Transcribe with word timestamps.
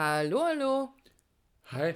Hallo, 0.00 0.44
hallo. 0.44 0.90
Hi. 1.72 1.92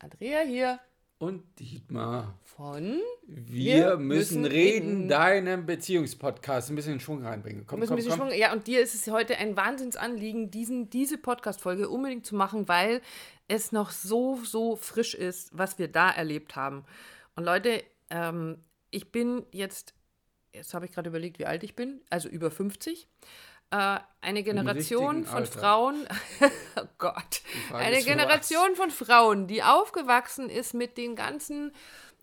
Andrea 0.00 0.40
hier 0.40 0.80
Und 1.18 1.44
Dietmar. 1.60 2.36
von. 2.42 3.00
Wir, 3.28 3.96
müssen, 3.96 4.44
reden, 4.44 5.06
deinem 5.06 5.64
Beziehungspodcast 5.64 6.70
ein 6.70 6.74
bisschen 6.74 6.98
Schwung 6.98 7.24
reinbringen. 7.24 7.64
Komm, 7.64 7.76
Wir 7.76 7.82
müssen 7.82 7.90
komm, 7.90 7.94
ein 7.94 7.96
bisschen 7.98 8.18
komm. 8.18 8.28
Schwung. 8.30 8.38
Ja, 8.40 8.52
und 8.52 8.66
dir 8.66 8.80
ist 8.80 8.96
es 8.96 9.08
heute 9.08 9.36
ein 9.36 9.56
Wahnsinnsanliegen, 9.56 10.50
diesen, 10.50 10.90
diese 10.90 11.16
Podcast-Folge 11.16 11.88
unbedingt 11.88 12.26
zu 12.26 12.34
machen, 12.34 12.66
weil 12.66 13.00
es 13.46 13.70
noch 13.70 13.92
so, 13.92 14.40
so 14.42 14.74
frisch 14.74 15.14
ist, 15.14 15.56
was 15.56 15.78
wir 15.78 15.86
da 15.86 16.10
erlebt 16.10 16.56
haben. 16.56 16.84
Und 17.36 17.44
Leute, 17.44 17.84
ähm, 18.10 18.58
ich 18.90 19.12
bin 19.12 19.46
jetzt, 19.52 19.94
jetzt 20.52 20.74
habe 20.74 20.86
ich 20.86 20.90
gerade 20.90 21.08
überlegt, 21.08 21.38
wie 21.38 21.46
alt 21.46 21.62
ich 21.62 21.76
bin, 21.76 22.00
also 22.10 22.28
über 22.28 22.50
50. 22.50 23.06
Äh, 23.70 23.98
eine 24.20 24.42
Generation 24.42 25.24
von 25.24 25.38
Alter. 25.38 25.58
Frauen, 25.58 26.08
oh 26.76 26.86
Gott, 26.98 27.42
eine 27.72 28.02
Generation 28.02 28.74
von 28.74 28.90
Frauen, 28.90 29.46
die 29.46 29.62
aufgewachsen 29.62 30.48
ist 30.48 30.74
mit 30.74 30.96
den 30.96 31.16
ganzen 31.16 31.72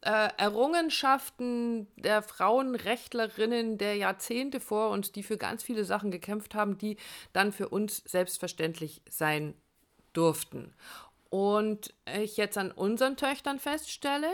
äh, 0.02 0.30
Errungenschaften 0.38 1.88
der 1.96 2.24
Frauenrechtlerinnen 2.24 3.78
der 3.78 3.96
Jahrzehnte 3.96 4.60
vor 4.60 4.90
uns, 4.90 5.12
die 5.12 5.24
für 5.24 5.38
ganz 5.38 5.62
viele 5.62 5.86
Sachen 5.86 6.10
gekämpft 6.10 6.56
haben, 6.56 6.78
die 6.78 6.98
dann 7.34 7.52
für 7.52 7.70
uns 7.70 8.02
selbstverständlich 8.06 9.02
sein 9.10 9.54
durften. 10.14 10.74
Und 11.30 11.94
ich 12.22 12.36
jetzt 12.36 12.58
an 12.58 12.72
unseren 12.72 13.16
Töchtern 13.16 13.60
feststelle, 13.60 14.30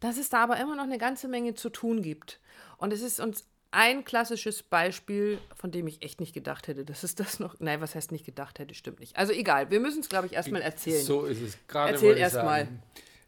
dass 0.00 0.18
es 0.18 0.28
da 0.28 0.42
aber 0.42 0.58
immer 0.58 0.76
noch 0.76 0.84
eine 0.84 0.98
ganze 0.98 1.28
Menge 1.28 1.54
zu 1.54 1.70
tun 1.70 2.02
gibt. 2.02 2.40
Und 2.76 2.92
es 2.92 3.00
ist 3.00 3.20
uns 3.20 3.46
ein 3.72 4.04
klassisches 4.04 4.62
Beispiel, 4.62 5.38
von 5.56 5.70
dem 5.70 5.86
ich 5.86 6.02
echt 6.02 6.20
nicht 6.20 6.32
gedacht 6.34 6.68
hätte, 6.68 6.84
dass 6.84 7.02
es 7.02 7.14
das 7.14 7.40
noch. 7.40 7.56
Nein, 7.58 7.80
was 7.80 7.94
heißt 7.94 8.12
nicht 8.12 8.24
gedacht 8.24 8.58
hätte, 8.58 8.74
stimmt 8.74 9.00
nicht. 9.00 9.16
Also 9.16 9.32
egal, 9.32 9.70
wir 9.70 9.80
müssen 9.80 10.00
es, 10.00 10.08
glaube 10.08 10.26
ich, 10.26 10.34
erstmal 10.34 10.62
erzählen. 10.62 11.02
So 11.04 11.24
ist 11.24 11.40
es 11.40 11.58
gerade. 11.66 11.92
Erzähl 11.92 12.08
wollte 12.08 12.18
ich 12.18 12.22
erst 12.22 12.34
sagen. 12.34 12.46
mal. 12.46 12.68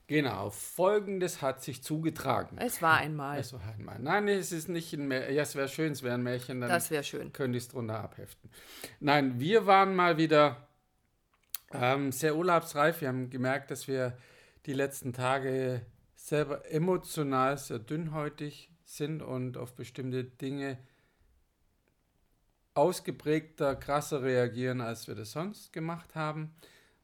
Genau, 0.06 0.50
folgendes 0.50 1.40
hat 1.40 1.62
sich 1.62 1.82
zugetragen. 1.82 2.58
Es 2.58 2.82
war 2.82 2.98
einmal. 2.98 3.38
Also 3.38 3.58
einmal. 3.74 3.98
Nein, 3.98 4.28
es 4.28 4.52
ist 4.52 4.68
nicht 4.68 4.92
ein 4.92 5.08
Märchen. 5.08 5.34
Ja, 5.34 5.42
es 5.42 5.54
wäre 5.54 5.68
schön, 5.68 5.92
es 5.92 6.02
wäre 6.02 6.14
ein 6.14 6.22
Märchen, 6.22 6.60
dann 6.60 6.68
Das 6.68 6.90
wäre 6.90 7.02
schön. 7.02 7.32
könnte 7.32 7.56
ich 7.56 7.64
es 7.64 7.70
drunter 7.70 8.00
abheften. 8.00 8.50
Nein, 9.00 9.40
wir 9.40 9.64
waren 9.66 9.96
mal 9.96 10.18
wieder 10.18 10.68
ähm, 11.72 12.12
sehr 12.12 12.36
urlaubsreif. 12.36 13.00
Wir 13.00 13.08
haben 13.08 13.30
gemerkt, 13.30 13.70
dass 13.70 13.88
wir 13.88 14.16
die 14.66 14.74
letzten 14.74 15.14
Tage 15.14 15.86
selber 16.16 16.70
emotional 16.70 17.56
sehr 17.56 17.78
dünnhäutig 17.78 18.70
sind 18.84 19.22
und 19.22 19.56
auf 19.56 19.74
bestimmte 19.74 20.24
Dinge 20.24 20.78
ausgeprägter, 22.74 23.76
krasser 23.76 24.22
reagieren, 24.22 24.80
als 24.80 25.06
wir 25.08 25.14
das 25.14 25.32
sonst 25.32 25.72
gemacht 25.72 26.14
haben 26.14 26.54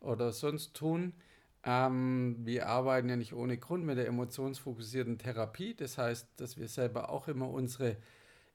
oder 0.01 0.33
sonst 0.33 0.75
tun. 0.75 1.15
Ähm, 1.63 2.37
wir 2.41 2.69
arbeiten 2.69 3.09
ja 3.09 3.17
nicht 3.17 3.35
ohne 3.35 3.59
Grund 3.59 3.85
mit 3.85 3.99
der 3.99 4.07
emotionsfokussierten 4.09 5.19
Therapie. 5.19 5.75
Das 5.75 5.99
heißt, 5.99 6.29
dass 6.37 6.57
wir 6.57 6.69
selber 6.69 7.11
auch 7.11 7.29
immer 7.29 7.51
unsere 7.51 7.97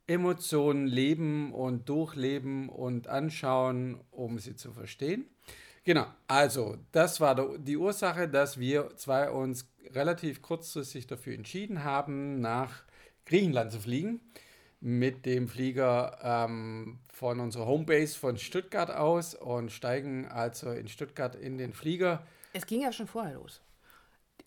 Emotionen 0.08 0.88
leben 0.88 1.54
und 1.54 1.90
durchleben 1.90 2.70
und 2.70 3.08
anschauen, 3.08 4.00
um 4.12 4.38
sie 4.40 4.56
zu 4.56 4.72
verstehen. 4.72 5.26
Genau, 5.84 6.08
also 6.28 6.78
das 6.92 7.22
war 7.22 7.58
die 7.60 7.78
Ursache, 7.78 8.28
dass 8.28 8.60
wir 8.60 8.96
zwei 8.98 9.30
uns 9.30 9.72
relativ 9.94 10.42
kurzfristig 10.42 11.06
dafür 11.06 11.36
entschieden 11.36 11.84
haben, 11.84 12.42
nach 12.42 12.84
Griechenland 13.26 13.72
zu 13.72 13.80
fliegen. 13.80 14.22
Mit 14.82 15.26
dem 15.26 15.48
Flieger 15.48 16.20
ähm, 16.22 17.00
von 17.12 17.40
unserer 17.40 17.66
Homebase 17.66 18.20
von 18.20 18.38
Stuttgart 18.38 18.92
aus 18.92 19.34
und 19.34 19.72
steigen 19.72 20.28
also 20.28 20.72
in 20.72 20.88
Stuttgart 20.88 21.34
in 21.36 21.58
den 21.58 21.74
Flieger. 21.74 22.22
Es 22.54 22.66
ging 22.68 22.82
ja 22.82 22.92
schon 22.92 23.08
vorher 23.08 23.34
los. 23.34 23.62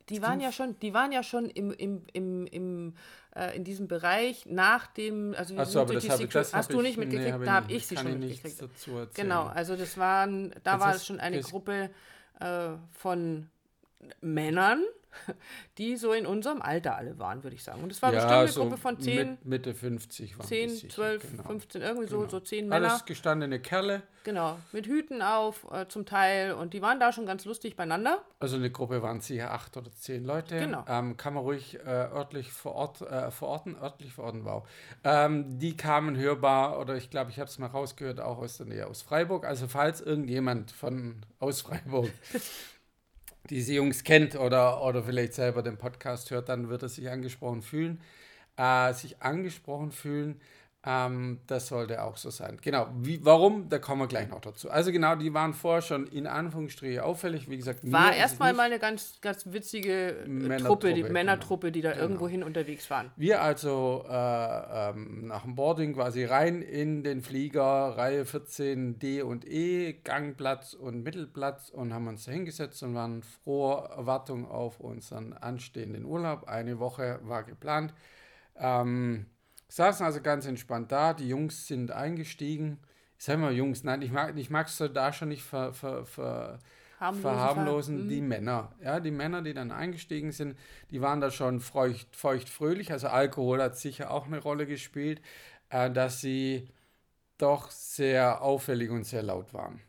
Die 0.08 0.22
waren 0.22 0.40
ja 0.40 0.52
schon, 0.52 0.78
die 0.80 0.94
waren 0.94 1.12
ja 1.12 1.22
schon 1.22 1.50
im, 1.50 1.70
im, 1.72 2.02
im, 2.12 2.46
im, 2.46 2.94
äh, 3.34 3.56
in 3.56 3.64
diesem 3.64 3.88
Bereich 3.88 4.46
nach 4.46 4.86
dem, 4.86 5.34
also 5.36 5.56
Achso, 5.56 5.72
sind 5.72 5.80
aber 5.80 5.94
das 5.94 6.08
habe 6.08 6.28
das 6.28 6.54
hast 6.54 6.66
hab 6.68 6.72
du 6.72 6.80
ich- 6.80 6.86
nicht 6.86 6.98
nee, 6.98 7.04
mitgekriegt, 7.04 7.32
habe 7.32 7.44
da 7.44 7.52
habe 7.52 7.66
nicht. 7.66 7.76
ich 7.76 7.86
sie 7.88 7.96
schon 7.96 8.18
mitgekriegt. 8.18 9.14
Genau, 9.14 9.46
also 9.46 9.76
das 9.76 9.98
waren, 9.98 10.50
da 10.62 10.72
Das 10.74 10.80
war 10.80 10.94
es 10.94 11.06
schon 11.06 11.20
eine 11.20 11.40
Gruppe 11.40 11.90
äh, 12.40 12.70
von 12.92 13.50
Männern, 14.20 14.82
die 15.78 15.96
so 15.96 16.12
in 16.12 16.26
unserem 16.26 16.62
Alter 16.62 16.96
alle 16.96 17.18
waren, 17.18 17.42
würde 17.42 17.56
ich 17.56 17.62
sagen. 17.62 17.82
Und 17.82 17.92
es 17.92 18.02
war 18.02 18.12
bestimmt 18.12 18.32
eine 18.32 18.48
so 18.48 18.62
Gruppe 18.62 18.76
von 18.76 19.00
10, 19.00 19.30
mit, 19.30 19.44
Mitte 19.44 19.74
50 19.74 20.38
waren 20.38 20.46
10 20.46 20.68
die 20.68 20.74
sicher, 20.74 20.88
12, 20.88 21.30
genau. 21.30 21.42
15, 21.44 21.82
irgendwie 21.82 22.06
so, 22.06 22.18
Genau. 22.18 22.30
so 22.30 22.40
10 22.40 22.68
Männer. 22.68 22.90
Alles 22.90 23.04
gestandene 23.04 23.60
Kerle. 23.60 24.02
Genau, 24.24 24.58
mit 24.72 24.86
Hüten 24.86 25.22
auf 25.22 25.66
äh, 25.72 25.88
zum 25.88 26.04
Teil 26.04 26.52
und 26.52 26.74
die 26.74 26.82
waren 26.82 27.00
da 27.00 27.12
schon 27.12 27.24
ganz 27.24 27.46
lustig 27.46 27.76
beieinander. 27.76 28.22
Also 28.40 28.56
eine 28.56 28.70
Gruppe 28.70 29.00
waren 29.00 29.22
sicher 29.22 29.52
acht 29.52 29.74
oder 29.76 29.90
zehn 29.92 30.22
Leute. 30.24 30.58
Genau. 30.58 30.84
Ähm, 30.86 31.16
kann 31.16 31.32
man 31.32 31.44
ruhig 31.44 31.78
äh, 31.78 31.88
örtlich 31.88 32.52
verort, 32.52 33.00
äh, 33.00 33.30
verorten, 33.30 33.76
örtlich 33.76 34.12
verorten, 34.12 34.44
wow. 34.44 34.68
Ähm, 35.02 35.58
die 35.58 35.76
kamen 35.78 36.16
hörbar, 36.16 36.78
oder 36.78 36.96
ich 36.96 37.08
glaube, 37.08 37.30
ich 37.30 37.38
habe 37.38 37.48
es 37.48 37.58
mal 37.58 37.68
rausgehört, 37.68 38.20
auch 38.20 38.36
aus 38.38 38.58
der 38.58 38.66
Nähe 38.66 38.86
aus 38.86 39.00
Freiburg. 39.00 39.46
Also 39.46 39.66
falls 39.66 40.02
irgendjemand 40.02 40.72
von 40.72 41.24
aus 41.38 41.62
Freiburg 41.62 42.10
diese 43.50 43.74
Jungs 43.74 44.04
kennt 44.04 44.36
oder, 44.36 44.82
oder 44.82 45.02
vielleicht 45.02 45.34
selber 45.34 45.62
den 45.62 45.76
Podcast 45.78 46.30
hört, 46.30 46.48
dann 46.48 46.68
wird 46.68 46.82
er 46.82 46.88
sich 46.88 47.10
angesprochen 47.10 47.62
fühlen. 47.62 48.00
Äh, 48.56 48.92
sich 48.92 49.22
angesprochen 49.22 49.92
fühlen, 49.92 50.40
ähm, 50.86 51.40
das 51.48 51.66
sollte 51.66 52.04
auch 52.04 52.16
so 52.16 52.30
sein. 52.30 52.58
Genau, 52.62 52.86
wie, 52.94 53.24
warum, 53.24 53.68
da 53.68 53.80
kommen 53.80 54.02
wir 54.02 54.06
gleich 54.06 54.28
noch 54.28 54.40
dazu. 54.40 54.70
Also 54.70 54.92
genau, 54.92 55.16
die 55.16 55.34
waren 55.34 55.52
vorher 55.52 55.82
schon 55.82 56.06
in 56.06 56.28
Anführungsstriche 56.28 57.04
auffällig. 57.04 57.50
Wie 57.50 57.56
gesagt, 57.56 57.80
War 57.90 58.14
erstmal 58.14 58.52
mal 58.52 58.66
eine 58.66 58.78
ganz, 58.78 59.20
ganz 59.20 59.44
witzige 59.46 60.20
äh, 60.20 60.28
Männertruppe, 60.28 60.66
Truppe, 60.66 60.94
die 60.94 61.02
genau. 61.02 61.12
Männertruppe, 61.12 61.72
die 61.72 61.80
da 61.80 61.96
irgendwohin 61.96 62.44
unterwegs 62.44 62.88
waren. 62.90 63.10
Wir 63.16 63.42
also 63.42 64.04
äh, 64.08 64.12
ähm, 64.90 65.26
nach 65.26 65.42
dem 65.42 65.56
Boarding 65.56 65.94
quasi 65.94 66.24
rein 66.24 66.62
in 66.62 67.02
den 67.02 67.22
Flieger, 67.22 67.96
Reihe 67.96 68.24
14 68.24 69.00
D 69.00 69.22
und 69.22 69.44
E, 69.48 69.94
Gangplatz 70.04 70.74
und 70.74 71.02
Mittelplatz 71.02 71.70
und 71.70 71.92
haben 71.92 72.06
uns 72.06 72.24
da 72.24 72.30
hingesetzt 72.30 72.84
und 72.84 72.94
waren 72.94 73.24
froher 73.24 73.90
Erwartung 73.96 74.48
auf 74.48 74.78
unseren 74.78 75.32
anstehenden 75.32 76.04
Urlaub. 76.04 76.44
Eine 76.46 76.78
Woche 76.78 77.18
war 77.24 77.42
geplant. 77.42 77.92
Ähm, 78.56 79.26
saßen 79.68 80.04
also 80.06 80.20
ganz 80.20 80.46
entspannt 80.46 80.92
da, 80.92 81.14
die 81.14 81.28
Jungs 81.28 81.66
sind 81.66 81.90
eingestiegen. 81.90 82.78
Ich 83.18 83.24
sag 83.24 83.38
mal 83.38 83.52
Jungs, 83.52 83.84
nein, 83.84 84.02
ich 84.02 84.12
mag 84.12 84.36
ich 84.36 84.50
mag's 84.50 84.76
so 84.76 84.88
da 84.88 85.12
schon 85.12 85.28
nicht 85.28 85.42
ver, 85.42 85.72
ver, 85.72 86.04
ver, 86.06 86.58
Harmlosen 87.00 87.22
verharmlosen. 87.22 87.98
Ver- 88.02 88.08
Die 88.08 88.20
Männer, 88.20 88.72
ja, 88.82 89.00
die 89.00 89.10
Männer, 89.10 89.42
die 89.42 89.54
dann 89.54 89.70
eingestiegen 89.72 90.32
sind, 90.32 90.56
die 90.90 91.00
waren 91.00 91.20
da 91.20 91.30
schon 91.30 91.60
feucht, 91.60 92.14
feucht 92.16 92.48
fröhlich. 92.48 92.92
Also 92.92 93.08
Alkohol 93.08 93.62
hat 93.62 93.76
sicher 93.76 94.10
auch 94.10 94.26
eine 94.26 94.38
Rolle 94.38 94.66
gespielt, 94.66 95.20
äh, 95.70 95.90
dass 95.90 96.20
sie 96.20 96.68
doch 97.38 97.70
sehr 97.70 98.42
auffällig 98.42 98.90
und 98.90 99.04
sehr 99.04 99.22
laut 99.22 99.54
waren. 99.54 99.80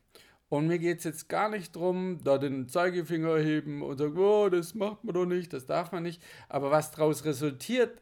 Und 0.49 0.67
mir 0.67 0.79
geht 0.79 0.99
es 0.99 1.03
jetzt 1.03 1.29
gar 1.29 1.49
nicht 1.49 1.75
darum, 1.75 2.23
da 2.23 2.37
den 2.37 2.67
Zeigefinger 2.67 3.37
heben 3.37 3.81
und 3.83 3.97
sagen, 3.97 4.17
oh, 4.17 4.49
das 4.49 4.73
macht 4.75 5.03
man 5.03 5.13
doch 5.13 5.25
nicht, 5.25 5.53
das 5.53 5.65
darf 5.67 5.91
man 5.91 6.03
nicht. 6.03 6.21
Aber 6.49 6.71
was 6.71 6.91
daraus 6.91 7.25
resultiert 7.25 8.01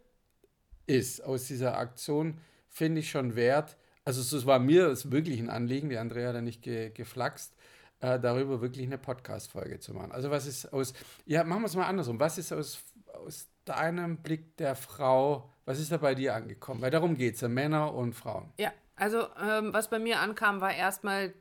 ist 0.88 1.24
aus 1.24 1.46
dieser 1.46 1.78
Aktion, 1.78 2.40
finde 2.70 3.02
ich 3.02 3.10
schon 3.10 3.36
wert. 3.36 3.78
Also 4.06 4.22
es 4.22 4.46
war 4.46 4.60
mir 4.60 4.88
es 4.88 5.12
wirklich 5.12 5.40
ein 5.40 5.50
Anliegen, 5.50 5.90
die 5.90 5.98
Andrea 5.98 6.34
ja 6.34 6.42
nicht 6.42 6.62
ge, 6.62 6.90
geflaxt, 6.92 7.54
äh, 8.00 8.20
darüber 8.20 8.62
wirklich 8.62 8.86
eine 8.86 8.98
Podcast-Folge 8.98 9.80
zu 9.80 9.94
machen. 9.94 10.12
Also 10.12 10.32
was 10.32 10.48
ist 10.48 10.72
aus, 10.74 10.94
ja, 11.26 11.44
machen 11.44 11.62
wir 11.62 11.68
es 11.68 11.76
mal 11.76 11.88
andersrum. 11.88 12.20
Was 12.20 12.38
ist 12.38 12.54
aus, 12.54 12.80
aus 13.14 13.48
deinem 13.66 14.18
Blick 14.18 14.56
der 14.58 14.76
Frau, 14.76 15.52
was 15.66 15.80
ist 15.80 15.92
da 15.92 15.98
bei 15.98 16.16
dir 16.16 16.36
angekommen? 16.36 16.82
Weil 16.82 16.92
darum 16.92 17.16
geht 17.16 17.36
es 17.36 17.42
ja, 17.42 17.50
Männer 17.50 17.94
und 17.94 18.14
Frauen. 18.14 18.52
Ja, 18.58 18.72
also 18.96 19.28
ähm, 19.42 19.74
was 19.74 19.90
bei 19.90 20.00
mir 20.00 20.20
ankam, 20.20 20.62
war 20.62 20.74
erstmal 20.74 21.34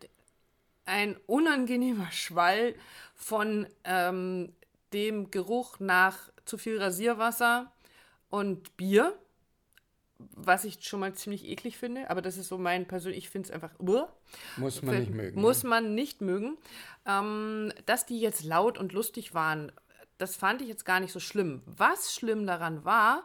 ein 0.87 1.17
unangenehmer 1.27 2.11
Schwall 2.11 2.75
von 3.15 3.67
ähm, 3.85 4.53
dem 4.93 5.31
Geruch 5.31 5.79
nach 5.81 6.31
zu 6.45 6.59
viel 6.59 6.81
Rasierwasser 6.81 7.73
und 8.29 8.77
Bier, 8.77 9.17
was 10.19 10.65
ich 10.65 10.83
schon 10.83 11.01
mal 11.01 11.15
ziemlich 11.15 11.45
eklig 11.45 11.77
finde, 11.77 12.09
aber 12.11 12.23
das 12.23 12.37
ist 12.37 12.49
so 12.49 12.59
mein 12.59 12.87
persönlich, 12.87 13.25
ich 13.25 13.31
finde 13.31 13.49
es 13.49 13.53
einfach, 13.53 13.73
uah. 13.79 14.09
Muss 14.57 14.83
man 14.83 14.99
nicht 14.99 15.13
mögen. 15.13 15.41
Muss 15.41 15.63
ne? 15.63 15.69
man 15.69 15.95
nicht 15.95 16.21
mögen. 16.21 16.57
Ähm, 17.07 17.73
dass 17.85 18.07
die 18.07 18.21
jetzt 18.21 18.45
laut 18.45 18.79
und 18.79 18.93
lustig 18.93 19.35
waren, 19.35 19.73
das 20.19 20.37
fand 20.37 20.63
ich 20.63 20.69
jetzt 20.69 20.85
gar 20.85 21.01
nicht 21.01 21.13
so 21.13 21.21
schlimm. 21.21 21.63
Was 21.67 22.15
schlimm 22.15 22.47
daran 22.47 22.85
war, 22.85 23.25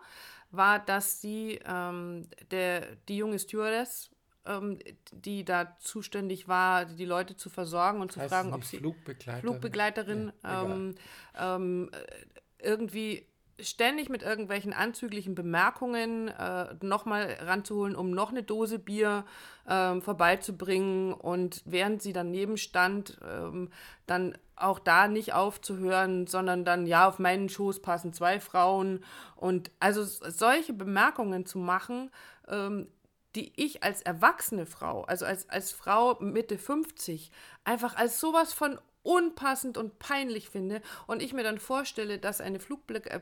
war, 0.52 0.80
dass 0.80 1.20
die, 1.22 1.60
ähm, 1.66 2.28
der, 2.52 2.96
die 3.08 3.18
junge 3.18 3.40
Stewardess, 3.40 4.12
ähm, 4.46 4.80
die 5.12 5.46
da 5.46 5.78
zuständig 5.80 6.48
war, 6.48 6.86
die 6.86 7.06
Leute 7.06 7.38
zu 7.38 7.50
versorgen 7.50 8.02
und 8.02 8.12
zu 8.12 8.20
Heißt 8.20 8.34
fragen, 8.34 8.54
ob 8.54 8.66
sie 8.66 8.78
Flugbegleiter. 8.78 9.42
Flugbegleiterin 9.42 10.34
Ja, 10.44 10.64
ähm, 10.64 10.96
ähm, 11.38 11.90
äh, 11.94 12.68
irgendwie 12.68 13.28
ständig 13.62 14.10
mit 14.10 14.24
irgendwelchen 14.24 14.74
anzüglichen 14.74 15.36
Bemerkungen 15.36 16.28
äh, 16.28 16.76
nochmal 16.82 17.38
ranzuholen, 17.42 17.96
um 17.96 18.12
noch 18.12 18.30
eine 18.32 18.44
Dose 18.44 18.80
Bier 18.80 19.26
ähm, 19.68 20.02
vorbeizubringen. 20.02 21.14
Und 21.14 21.62
während 21.66 22.02
sie 22.02 22.14
daneben 22.14 22.58
stand, 22.58 23.20
ähm, 23.28 23.70
dann 24.08 24.38
auch 24.56 24.80
da 24.80 25.08
nicht 25.08 25.34
aufzuhören, 25.34 26.28
sondern 26.28 26.66
dann, 26.66 26.86
ja, 26.86 27.08
auf 27.08 27.20
meinen 27.20 27.50
Schoß 27.50 27.82
passen 27.82 28.14
zwei 28.14 28.40
Frauen. 28.40 29.04
Und 29.36 29.72
also 29.80 30.04
solche 30.04 30.74
Bemerkungen 30.74 31.46
zu 31.46 31.58
machen, 31.58 32.12
ähm, 32.48 32.88
die 33.36 33.54
ich 33.56 33.84
als 33.84 34.02
erwachsene 34.02 34.66
Frau, 34.66 35.04
also 35.04 35.26
als, 35.26 35.50
als 35.50 35.72
Frau 35.72 36.18
Mitte 36.20 36.58
50, 36.58 37.32
einfach 37.64 37.96
als 37.96 38.20
sowas 38.20 38.54
von 38.54 38.78
unpassend 39.04 39.78
und 39.78 40.00
peinlich 40.00 40.50
finde 40.50 40.82
und 41.08 41.22
ich 41.22 41.34
mir 41.34 41.44
dann 41.44 41.60
vorstelle, 41.60 42.20
dass 42.20 42.42
eine 42.42 42.60
Flugblick, 42.60 43.08
äh, 43.08 43.20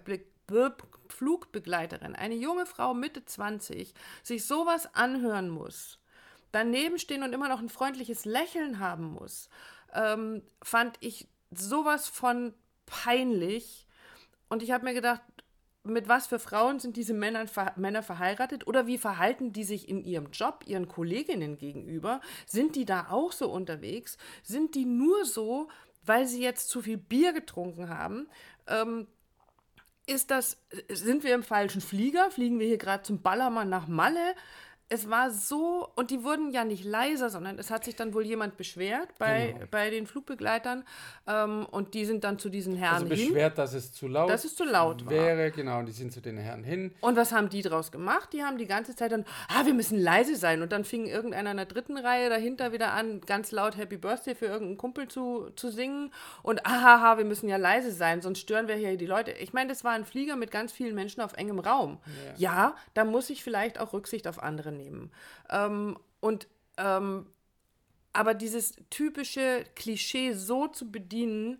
Flugbegleiterin, 1.07 2.15
eine 2.15 2.35
junge 2.35 2.65
Frau 2.65 2.93
Mitte 2.93 3.23
20, 3.23 3.93
sich 4.23 4.45
sowas 4.45 4.93
anhören 4.95 5.49
muss, 5.49 5.99
daneben 6.51 6.97
stehen 6.97 7.23
und 7.23 7.33
immer 7.33 7.49
noch 7.49 7.59
ein 7.59 7.69
freundliches 7.69 8.25
Lächeln 8.25 8.79
haben 8.79 9.05
muss, 9.05 9.49
ähm, 9.93 10.41
fand 10.61 10.97
ich 10.99 11.27
sowas 11.51 12.07
von 12.07 12.53
peinlich. 12.85 13.85
Und 14.49 14.63
ich 14.63 14.71
habe 14.71 14.85
mir 14.85 14.93
gedacht, 14.93 15.21
mit 15.89 16.07
was 16.07 16.27
für 16.27 16.39
Frauen 16.39 16.79
sind 16.79 16.97
diese 16.97 17.13
Männer, 17.13 17.45
Männer 17.75 18.03
verheiratet 18.03 18.67
oder 18.67 18.87
wie 18.87 18.97
verhalten 18.97 19.53
die 19.53 19.63
sich 19.63 19.87
in 19.89 20.03
ihrem 20.03 20.31
Job 20.31 20.63
ihren 20.65 20.87
Kolleginnen 20.87 21.57
gegenüber? 21.57 22.21
Sind 22.45 22.75
die 22.75 22.85
da 22.85 23.07
auch 23.09 23.31
so 23.31 23.49
unterwegs? 23.49 24.17
Sind 24.43 24.75
die 24.75 24.85
nur 24.85 25.25
so, 25.25 25.69
weil 26.05 26.27
sie 26.27 26.41
jetzt 26.41 26.69
zu 26.69 26.81
viel 26.81 26.97
Bier 26.97 27.33
getrunken 27.33 27.89
haben? 27.89 28.27
Ähm, 28.67 29.07
ist 30.05 30.31
das, 30.31 30.57
sind 30.89 31.23
wir 31.23 31.35
im 31.35 31.43
falschen 31.43 31.81
Flieger? 31.81 32.31
Fliegen 32.31 32.59
wir 32.59 32.67
hier 32.67 32.79
gerade 32.79 33.03
zum 33.03 33.21
Ballermann 33.21 33.69
nach 33.69 33.87
Malle? 33.87 34.35
Es 34.91 35.07
war 35.07 35.29
so, 35.29 35.87
und 35.95 36.09
die 36.09 36.23
wurden 36.23 36.51
ja 36.51 36.65
nicht 36.65 36.83
leiser, 36.83 37.29
sondern 37.29 37.59
es 37.59 37.69
hat 37.69 37.85
sich 37.85 37.95
dann 37.95 38.15
wohl 38.15 38.25
jemand 38.25 38.57
beschwert 38.57 39.09
bei, 39.19 39.51
genau. 39.53 39.65
bei 39.69 39.91
den 39.91 40.07
Flugbegleitern 40.07 40.83
ähm, 41.27 41.67
und 41.69 41.93
die 41.93 42.05
sind 42.05 42.23
dann 42.23 42.39
zu 42.39 42.49
diesen 42.49 42.75
Herren 42.75 42.95
also 42.95 43.09
beschwert, 43.09 43.53
hin. 43.53 43.55
dass 43.55 43.73
es 43.73 43.93
zu 43.93 44.07
laut, 44.07 44.31
dass 44.31 44.45
es 44.45 44.55
zu 44.55 44.63
laut 44.63 45.07
wäre, 45.07 45.43
war. 45.43 45.49
genau, 45.51 45.79
und 45.79 45.85
die 45.85 45.91
sind 45.91 46.11
zu 46.11 46.21
den 46.21 46.37
Herren 46.37 46.63
hin. 46.63 46.95
Und 47.01 47.17
was 47.17 47.31
haben 47.31 47.49
die 47.49 47.61
draus 47.61 47.91
gemacht? 47.91 48.33
Die 48.33 48.43
haben 48.43 48.57
die 48.57 48.65
ganze 48.65 48.95
Zeit 48.95 49.11
dann, 49.11 49.25
ah, 49.47 49.63
wir 49.63 49.75
müssen 49.75 49.99
leise 49.99 50.35
sein 50.35 50.63
und 50.63 50.71
dann 50.71 50.83
fing 50.83 51.05
irgendeiner 51.05 51.51
in 51.51 51.57
der 51.57 51.67
dritten 51.67 51.97
Reihe 51.97 52.29
dahinter 52.29 52.73
wieder 52.73 52.93
an, 52.93 53.21
ganz 53.21 53.51
laut 53.51 53.77
Happy 53.77 53.97
Birthday 53.97 54.33
für 54.33 54.47
irgendeinen 54.47 54.77
Kumpel 54.77 55.07
zu, 55.07 55.51
zu 55.55 55.69
singen 55.69 56.11
und 56.41 56.65
ahaha, 56.65 57.19
wir 57.19 57.25
müssen 57.25 57.47
ja 57.47 57.57
leise 57.57 57.91
sein, 57.91 58.23
sonst 58.23 58.39
stören 58.39 58.67
wir 58.67 58.75
hier 58.75 58.97
die 58.97 59.05
Leute. 59.05 59.31
Ich 59.33 59.53
meine, 59.53 59.69
das 59.69 59.83
war 59.83 59.91
ein 59.91 60.05
Flieger 60.05 60.35
mit 60.35 60.49
ganz 60.49 60.71
vielen 60.71 60.95
Menschen 60.95 61.21
auf 61.21 61.33
engem 61.33 61.59
Raum. 61.59 61.99
Ja, 62.37 62.53
ja 62.53 62.75
da 62.95 63.05
muss 63.05 63.29
ich 63.29 63.43
vielleicht 63.43 63.79
auch 63.79 63.93
Rücksicht 63.93 64.27
auf 64.27 64.41
andere 64.41 64.71
nehmen. 64.71 64.78
Ähm, 65.49 65.97
und 66.19 66.47
ähm, 66.77 67.27
aber 68.13 68.33
dieses 68.33 68.75
typische 68.89 69.65
Klischee 69.75 70.33
so 70.33 70.67
zu 70.67 70.91
bedienen, 70.91 71.59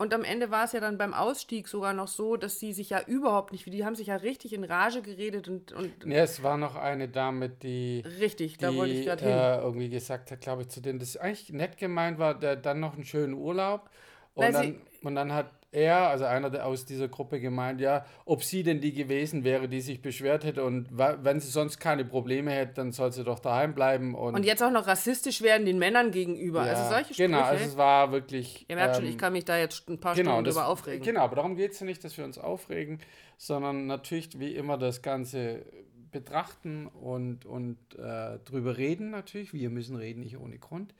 und 0.00 0.14
am 0.14 0.24
Ende 0.24 0.50
war 0.50 0.64
es 0.64 0.72
ja 0.72 0.80
dann 0.80 0.96
beim 0.96 1.12
Ausstieg 1.12 1.68
sogar 1.68 1.92
noch 1.92 2.08
so, 2.08 2.38
dass 2.38 2.58
sie 2.58 2.72
sich 2.72 2.88
ja 2.88 3.02
überhaupt 3.06 3.52
nicht, 3.52 3.66
die 3.66 3.84
haben 3.84 3.94
sich 3.94 4.06
ja 4.06 4.16
richtig 4.16 4.54
in 4.54 4.64
Rage 4.64 5.02
geredet 5.02 5.46
und. 5.46 5.72
und 5.72 5.92
ja, 6.06 6.22
es 6.22 6.42
war 6.42 6.56
noch 6.56 6.74
eine 6.74 7.06
Dame, 7.06 7.50
die. 7.50 8.02
Richtig, 8.18 8.56
da 8.56 8.74
wollte 8.74 8.94
ich 8.94 9.04
gerade 9.04 9.22
hin. 9.22 9.30
Äh, 9.30 9.60
irgendwie 9.60 9.90
gesagt 9.90 10.30
hat, 10.30 10.40
glaube 10.40 10.62
ich, 10.62 10.68
zu 10.68 10.80
denen, 10.80 11.00
das 11.00 11.18
eigentlich 11.18 11.52
nett 11.52 11.76
gemeint 11.76 12.18
war, 12.18 12.34
der, 12.34 12.56
dann 12.56 12.80
noch 12.80 12.94
einen 12.94 13.04
schönen 13.04 13.34
Urlaub. 13.34 13.90
Und, 14.32 14.46
Na, 14.46 14.52
dann, 14.52 14.80
und 15.02 15.14
dann 15.14 15.32
hat 15.32 15.50
er, 15.72 16.08
also 16.08 16.24
einer 16.24 16.64
aus 16.64 16.84
dieser 16.84 17.08
Gruppe, 17.08 17.40
gemeint, 17.40 17.80
ja, 17.80 18.04
ob 18.24 18.42
sie 18.42 18.62
denn 18.62 18.80
die 18.80 18.92
gewesen 18.92 19.44
wäre, 19.44 19.68
die 19.68 19.80
sich 19.80 20.02
beschwert 20.02 20.44
hätte 20.44 20.64
und 20.64 20.88
wenn 20.90 21.38
sie 21.38 21.48
sonst 21.48 21.78
keine 21.78 22.04
Probleme 22.04 22.50
hätte, 22.50 22.74
dann 22.74 22.92
soll 22.92 23.12
sie 23.12 23.22
doch 23.22 23.38
daheim 23.38 23.74
bleiben. 23.74 24.14
Und, 24.14 24.34
und 24.34 24.44
jetzt 24.44 24.62
auch 24.62 24.72
noch 24.72 24.86
rassistisch 24.88 25.42
werden 25.42 25.66
den 25.66 25.78
Männern 25.78 26.10
gegenüber. 26.10 26.60
Also 26.60 26.72
ja, 26.72 26.78
also 26.78 26.90
solche 26.90 27.14
Sprüche. 27.14 27.28
Genau, 27.28 27.42
also 27.42 27.64
es 27.64 27.76
war 27.76 28.10
wirklich. 28.10 28.66
Ihr 28.68 28.76
merkt 28.76 28.96
ähm, 28.96 29.02
schon, 29.02 29.10
ich 29.10 29.18
kann 29.18 29.32
mich 29.32 29.44
da 29.44 29.56
jetzt 29.56 29.88
ein 29.88 30.00
paar 30.00 30.14
genau, 30.14 30.32
Stunden 30.32 30.44
das, 30.46 30.54
drüber 30.54 30.68
aufregen. 30.68 31.04
Genau, 31.04 31.20
aber 31.20 31.36
darum 31.36 31.54
geht 31.54 31.72
es 31.72 31.80
ja 31.80 31.86
nicht, 31.86 32.02
dass 32.02 32.18
wir 32.18 32.24
uns 32.24 32.38
aufregen, 32.38 32.98
sondern 33.36 33.86
natürlich 33.86 34.40
wie 34.40 34.54
immer 34.56 34.76
das 34.76 35.02
Ganze 35.02 35.64
betrachten 36.10 36.88
und, 36.88 37.46
und 37.46 37.78
äh, 37.96 38.40
drüber 38.44 38.76
reden 38.76 39.10
natürlich. 39.10 39.52
Wir 39.52 39.70
müssen 39.70 39.94
reden, 39.94 40.20
nicht 40.20 40.36
ohne 40.36 40.58
Grund. 40.58 40.94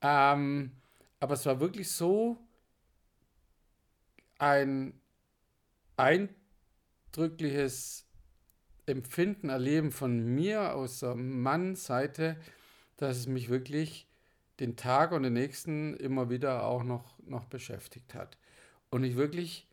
Ähm, 0.00 0.70
aber 1.18 1.34
es 1.34 1.44
war 1.46 1.58
wirklich 1.58 1.90
so 1.90 2.38
ein 4.38 5.00
eindrückliches 5.96 8.06
Empfinden, 8.86 9.48
Erleben 9.48 9.92
von 9.92 10.34
mir 10.34 10.74
aus 10.74 11.00
der 11.00 11.14
Mannseite, 11.14 12.36
dass 12.96 13.16
es 13.16 13.26
mich 13.26 13.48
wirklich 13.48 14.08
den 14.60 14.76
Tag 14.76 15.12
und 15.12 15.22
den 15.22 15.32
nächsten 15.32 15.94
immer 15.94 16.30
wieder 16.30 16.64
auch 16.64 16.84
noch, 16.84 17.18
noch 17.20 17.46
beschäftigt 17.46 18.14
hat. 18.14 18.38
Und 18.90 19.04
ich 19.04 19.16
wirklich 19.16 19.68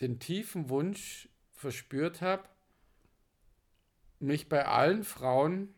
den 0.00 0.18
tiefen 0.18 0.70
Wunsch 0.70 1.28
verspürt 1.52 2.22
habe, 2.22 2.44
mich 4.18 4.48
bei 4.48 4.66
allen 4.66 5.04
Frauen 5.04 5.74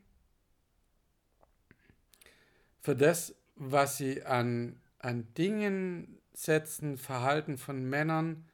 für 2.81 2.95
das, 2.95 3.35
was 3.57 3.97
sie 3.97 4.25
an, 4.25 4.81
an 4.99 5.33
Dingen 5.35 6.18
Setzen, 6.33 6.99
Verhalten 6.99 7.59
von 7.59 7.85
Männern 7.85 8.49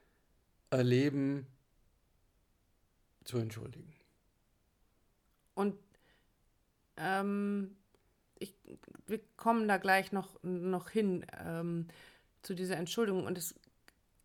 erleben, 0.70 1.46
zu 3.24 3.38
entschuldigen. 3.38 3.94
Und 5.54 5.76
ähm, 6.96 7.76
ich, 8.38 8.54
wir 9.06 9.20
kommen 9.36 9.68
da 9.68 9.78
gleich 9.78 10.12
noch, 10.12 10.42
noch 10.42 10.90
hin 10.90 11.24
ähm, 11.44 11.88
zu 12.42 12.54
dieser 12.54 12.76
Entschuldigung. 12.76 13.24
Und 13.24 13.38
es 13.38 13.54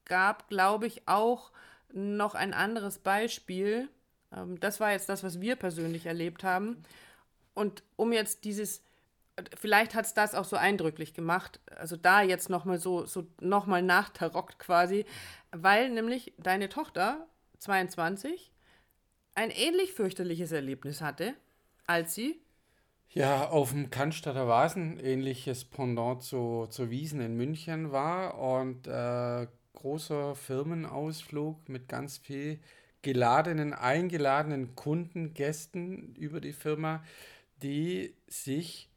gab, 0.05 0.49
glaube 0.49 0.87
ich, 0.87 1.07
auch 1.07 1.51
noch 1.93 2.35
ein 2.35 2.53
anderes 2.53 2.99
Beispiel. 2.99 3.89
Ähm, 4.31 4.59
das 4.59 4.79
war 4.79 4.91
jetzt 4.91 5.09
das, 5.09 5.23
was 5.23 5.41
wir 5.41 5.55
persönlich 5.55 6.05
erlebt 6.05 6.43
haben. 6.43 6.83
Und 7.53 7.83
um 7.95 8.11
jetzt 8.11 8.43
dieses 8.43 8.81
vielleicht 9.57 9.95
hat 9.95 10.06
es 10.06 10.13
das 10.13 10.36
auch 10.36 10.45
so 10.45 10.56
eindrücklich 10.56 11.13
gemacht, 11.13 11.59
also 11.75 11.95
da 11.95 12.21
jetzt 12.21 12.50
nochmal 12.50 12.80
so, 12.80 13.06
so 13.06 13.27
nochmal 13.39 13.81
nachtarockt 13.81 14.59
quasi, 14.59 15.06
weil 15.51 15.89
nämlich 15.89 16.33
deine 16.38 16.69
Tochter, 16.69 17.27
22, 17.59 18.51
ein 19.36 19.51
ähnlich 19.51 19.94
fürchterliches 19.94 20.51
Erlebnis 20.51 21.01
hatte, 21.01 21.33
als 21.86 22.15
sie 22.15 22.41
ja, 23.12 23.50
auf 23.50 23.71
dem 23.71 23.89
Cannstatter 23.89 24.47
Vasen, 24.47 25.00
ähnliches 25.00 25.65
Pendant 25.65 26.21
zu, 26.21 26.68
zu 26.69 26.92
Wiesen 26.92 27.21
in 27.21 27.35
München 27.35 27.92
war 27.92 28.38
und 28.38 28.85
äh, 28.87 29.47
großer 29.73 30.35
Firmenausflug 30.35 31.68
mit 31.69 31.87
ganz 31.87 32.19
viel 32.19 32.59
geladenen, 33.02 33.73
eingeladenen 33.73 34.75
Kunden, 34.75 35.33
Gästen 35.33 36.13
über 36.16 36.40
die 36.40 36.54
Firma, 36.54 37.04
die 37.63 38.13
sich 38.28 38.88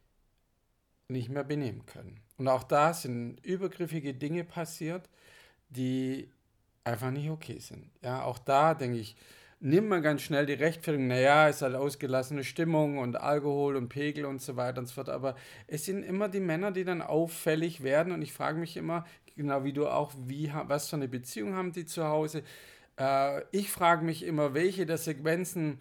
nicht 1.12 1.28
mehr 1.28 1.45
benehmen 1.45 1.87
können. 1.87 2.21
Und 2.38 2.49
auch 2.49 2.64
da 2.64 2.92
sind 2.95 3.38
übergriffige 3.45 4.14
Dinge 4.14 4.45
passiert, 4.45 5.09
die 5.69 6.28
einfach 6.85 7.11
nicht 7.11 7.31
okay 7.31 7.59
sind. 7.59 7.90
Ja, 8.02 8.25
auch 8.25 8.38
da 8.38 8.75
denke 8.75 8.99
ich, 8.99 9.16
nimmt 9.61 9.88
man 9.88 10.02
ganz 10.02 10.23
schnell 10.23 10.45
die 10.45 10.54
Rechtfertigung, 10.54 11.07
naja, 11.07 11.49
es 11.49 11.57
ist 11.57 11.62
halt 11.62 11.76
ausgelassene 11.76 12.42
Stimmung 12.42 12.99
und 12.99 13.16
Alkohol 13.16 13.76
und 13.76 13.88
Pegel 13.88 14.25
und 14.25 14.42
so 14.42 14.57
weiter 14.57 14.81
und 14.81 14.87
so 14.87 14.95
fort. 14.95 15.09
Aber 15.09 15.37
es 15.69 15.85
sind 15.85 16.02
immer 16.02 16.28
die 16.28 16.40
Männer, 16.40 16.73
die 16.73 16.85
dann 16.85 17.00
auffällig 17.00 17.83
werden. 17.83 18.12
Und 18.12 18.23
ich 18.23 18.33
frage 18.33 18.59
mich 18.59 18.76
immer, 18.76 19.07
genau 19.37 19.62
wie 19.62 19.73
du 19.73 19.87
auch, 19.87 20.12
wie, 20.26 20.52
was 20.66 20.88
für 20.88 20.97
eine 20.97 21.09
Beziehung 21.09 21.54
haben 21.54 21.73
die 21.73 21.87
zu 21.87 22.04
Hause? 22.04 22.42
Äh, 22.99 23.42
ich 23.52 23.71
frage 23.71 24.04
mich 24.04 24.25
immer, 24.25 24.52
welche 24.54 24.85
der 24.85 24.99
Sequenzen, 24.99 25.78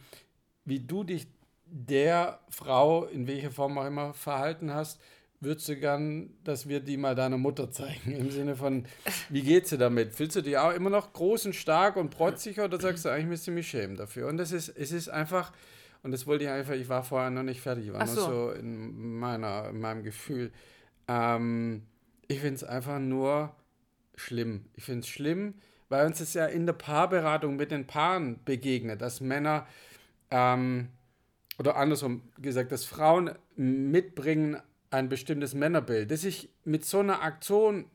wie 0.64 0.80
du 0.80 1.04
dich 1.04 1.28
der 1.66 2.40
Frau, 2.50 3.06
in 3.06 3.28
welcher 3.28 3.52
Form 3.52 3.78
auch 3.78 3.86
immer, 3.86 4.14
verhalten 4.14 4.74
hast, 4.74 5.02
würdest 5.42 5.68
du 5.68 5.76
gern, 5.76 6.30
dass 6.44 6.70
wir 6.70 6.80
die 6.80 6.98
mal 6.98 7.16
deiner 7.16 7.38
Mutter 7.38 7.72
zeigen? 7.72 8.12
Im 8.12 8.32
Sinne 8.32 8.56
von, 8.56 8.86
wie 9.30 9.42
geht's 9.42 9.72
dir 9.72 9.78
damit? 9.78 10.14
Fühlst 10.14 10.36
du 10.36 10.42
dich 10.42 10.58
auch 10.58 10.72
immer 10.72 10.92
noch 10.92 11.12
groß 11.12 11.48
und 11.48 11.56
stark 11.56 11.98
und 11.98 12.12
protzig 12.12 12.60
oder 12.60 12.80
sagst 12.80 13.04
du, 13.04 13.10
eigentlich 13.10 13.28
müsste 13.28 13.52
ich 13.52 13.56
mich 13.56 13.68
schämen 13.68 13.98
dafür? 13.98 14.28
Und 14.28 14.38
das 14.38 14.52
ist, 14.52 14.70
es 14.70 14.92
ist 14.92 15.10
einfach, 15.10 15.52
und 16.04 16.12
das 16.12 16.28
wollte 16.28 16.46
ich 16.46 16.50
einfach, 16.50 16.74
ich 16.74 16.88
war 16.88 17.04
vorher 17.04 17.32
noch 17.32 17.44
nicht 17.44 17.60
fertig, 17.60 17.88
ich 17.88 17.94
war 17.94 18.06
so. 18.06 18.22
nur 18.22 18.30
so 18.30 18.52
in, 18.52 19.20
meiner, 19.20 19.70
in 19.70 19.80
meinem 19.80 20.04
Gefühl. 20.04 20.52
Ähm, 21.08 21.84
ich 22.28 22.40
finde 22.40 22.56
es 22.56 22.64
einfach 22.64 23.00
nur 23.00 23.54
schlimm. 24.16 24.66
Ich 24.76 24.84
finde 24.84 25.02
es 25.02 25.08
schlimm, 25.08 25.56
weil 25.90 26.06
uns 26.06 26.20
es 26.20 26.36
ja 26.36 26.46
in 26.46 26.68
der 26.68 26.74
Paarberatung 26.74 27.56
mit 27.56 27.72
den 27.72 27.88
Paaren 27.88 28.40
begegnet, 28.46 29.02
dass 29.02 29.22
Männer, 29.22 29.66
ähm, 30.30 30.90
oder 31.58 31.76
andersrum 31.76 32.22
gesagt, 32.40 32.72
dass 32.72 32.86
Frauen 32.86 33.32
mitbringen 33.56 34.58
ein 34.92 35.10
bestimmtes 35.10 35.54
Männerbild, 35.54 36.12
das 36.12 36.22
sich 36.22 36.50
mit 36.64 36.86
so 36.86 37.00
einer 37.00 37.24
Aktion 37.24 37.86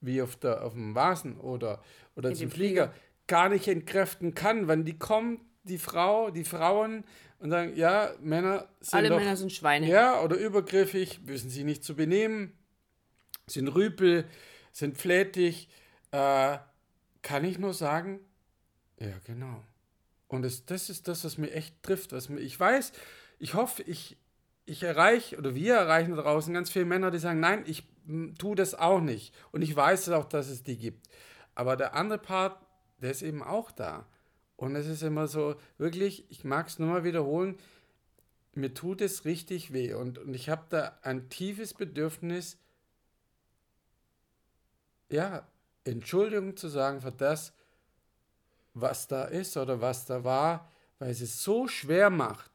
wie 0.00 0.22
auf, 0.22 0.36
der, 0.36 0.64
auf 0.64 0.72
dem 0.72 0.94
Vasen 0.94 1.38
oder, 1.38 1.82
oder 2.14 2.32
zum 2.32 2.50
Flieger, 2.50 2.88
Flieger, 2.88 2.94
gar 3.26 3.48
nicht 3.48 3.68
entkräften 3.68 4.34
kann, 4.34 4.68
wenn 4.68 4.84
die 4.84 4.98
kommen, 4.98 5.40
die 5.64 5.78
Frau, 5.78 6.30
die 6.30 6.44
Frauen 6.44 7.04
und 7.38 7.50
sagen, 7.50 7.74
ja, 7.76 8.12
Männer 8.20 8.68
sind 8.80 8.94
Alle 8.94 9.08
doch, 9.08 9.18
Männer 9.18 9.36
sind 9.36 9.52
Schweine. 9.52 9.86
Ja, 9.86 10.22
oder 10.22 10.36
übergriffig, 10.36 11.20
wissen 11.26 11.50
sich 11.50 11.64
nicht 11.64 11.84
zu 11.84 11.96
benehmen, 11.96 12.52
sind 13.46 13.68
Rüpel, 13.68 14.26
sind 14.72 14.96
flätig, 14.96 15.68
äh, 16.10 16.58
kann 17.22 17.44
ich 17.44 17.58
nur 17.58 17.74
sagen, 17.74 18.20
ja, 18.98 19.18
genau. 19.24 19.62
Und 20.28 20.42
das, 20.42 20.64
das 20.64 20.90
ist 20.90 21.08
das, 21.08 21.24
was 21.24 21.38
mir 21.38 21.50
echt 21.52 21.82
trifft. 21.82 22.12
Was 22.12 22.28
mir, 22.28 22.40
ich 22.40 22.58
weiß, 22.58 22.92
ich 23.38 23.54
hoffe, 23.54 23.82
ich, 23.82 24.16
ich 24.66 24.82
erreiche 24.82 25.36
oder 25.36 25.54
wir 25.54 25.74
erreichen 25.74 26.14
draußen 26.16 26.52
ganz 26.54 26.70
viele 26.70 26.84
Männer, 26.84 27.10
die 27.10 27.18
sagen, 27.18 27.40
nein, 27.40 27.64
ich 27.66 27.84
tue 28.38 28.56
das 28.56 28.74
auch 28.74 29.00
nicht. 29.00 29.34
Und 29.52 29.62
ich 29.62 29.74
weiß 29.74 30.08
auch, 30.10 30.24
dass 30.24 30.48
es 30.48 30.62
die 30.62 30.78
gibt. 30.78 31.08
Aber 31.54 31.76
der 31.76 31.94
andere 31.94 32.18
Part, 32.18 32.58
der 32.98 33.10
ist 33.10 33.22
eben 33.22 33.42
auch 33.42 33.70
da. 33.70 34.06
Und 34.56 34.76
es 34.76 34.86
ist 34.86 35.02
immer 35.02 35.26
so, 35.26 35.56
wirklich, 35.78 36.30
ich 36.30 36.44
mag 36.44 36.68
es 36.68 36.78
nur 36.78 36.88
mal 36.88 37.04
wiederholen, 37.04 37.58
mir 38.54 38.72
tut 38.72 39.00
es 39.00 39.24
richtig 39.24 39.72
weh. 39.72 39.94
Und, 39.94 40.18
und 40.18 40.34
ich 40.34 40.48
habe 40.48 40.64
da 40.70 40.98
ein 41.02 41.28
tiefes 41.28 41.74
Bedürfnis, 41.74 42.58
ja, 45.10 45.46
Entschuldigung 45.84 46.56
zu 46.56 46.68
sagen 46.68 47.00
für 47.00 47.12
das, 47.12 47.52
was 48.72 49.06
da 49.06 49.24
ist 49.24 49.56
oder 49.56 49.80
was 49.80 50.06
da 50.06 50.24
war, 50.24 50.70
weil 50.98 51.10
es 51.10 51.20
es 51.20 51.42
so 51.42 51.68
schwer 51.68 52.10
macht, 52.10 52.53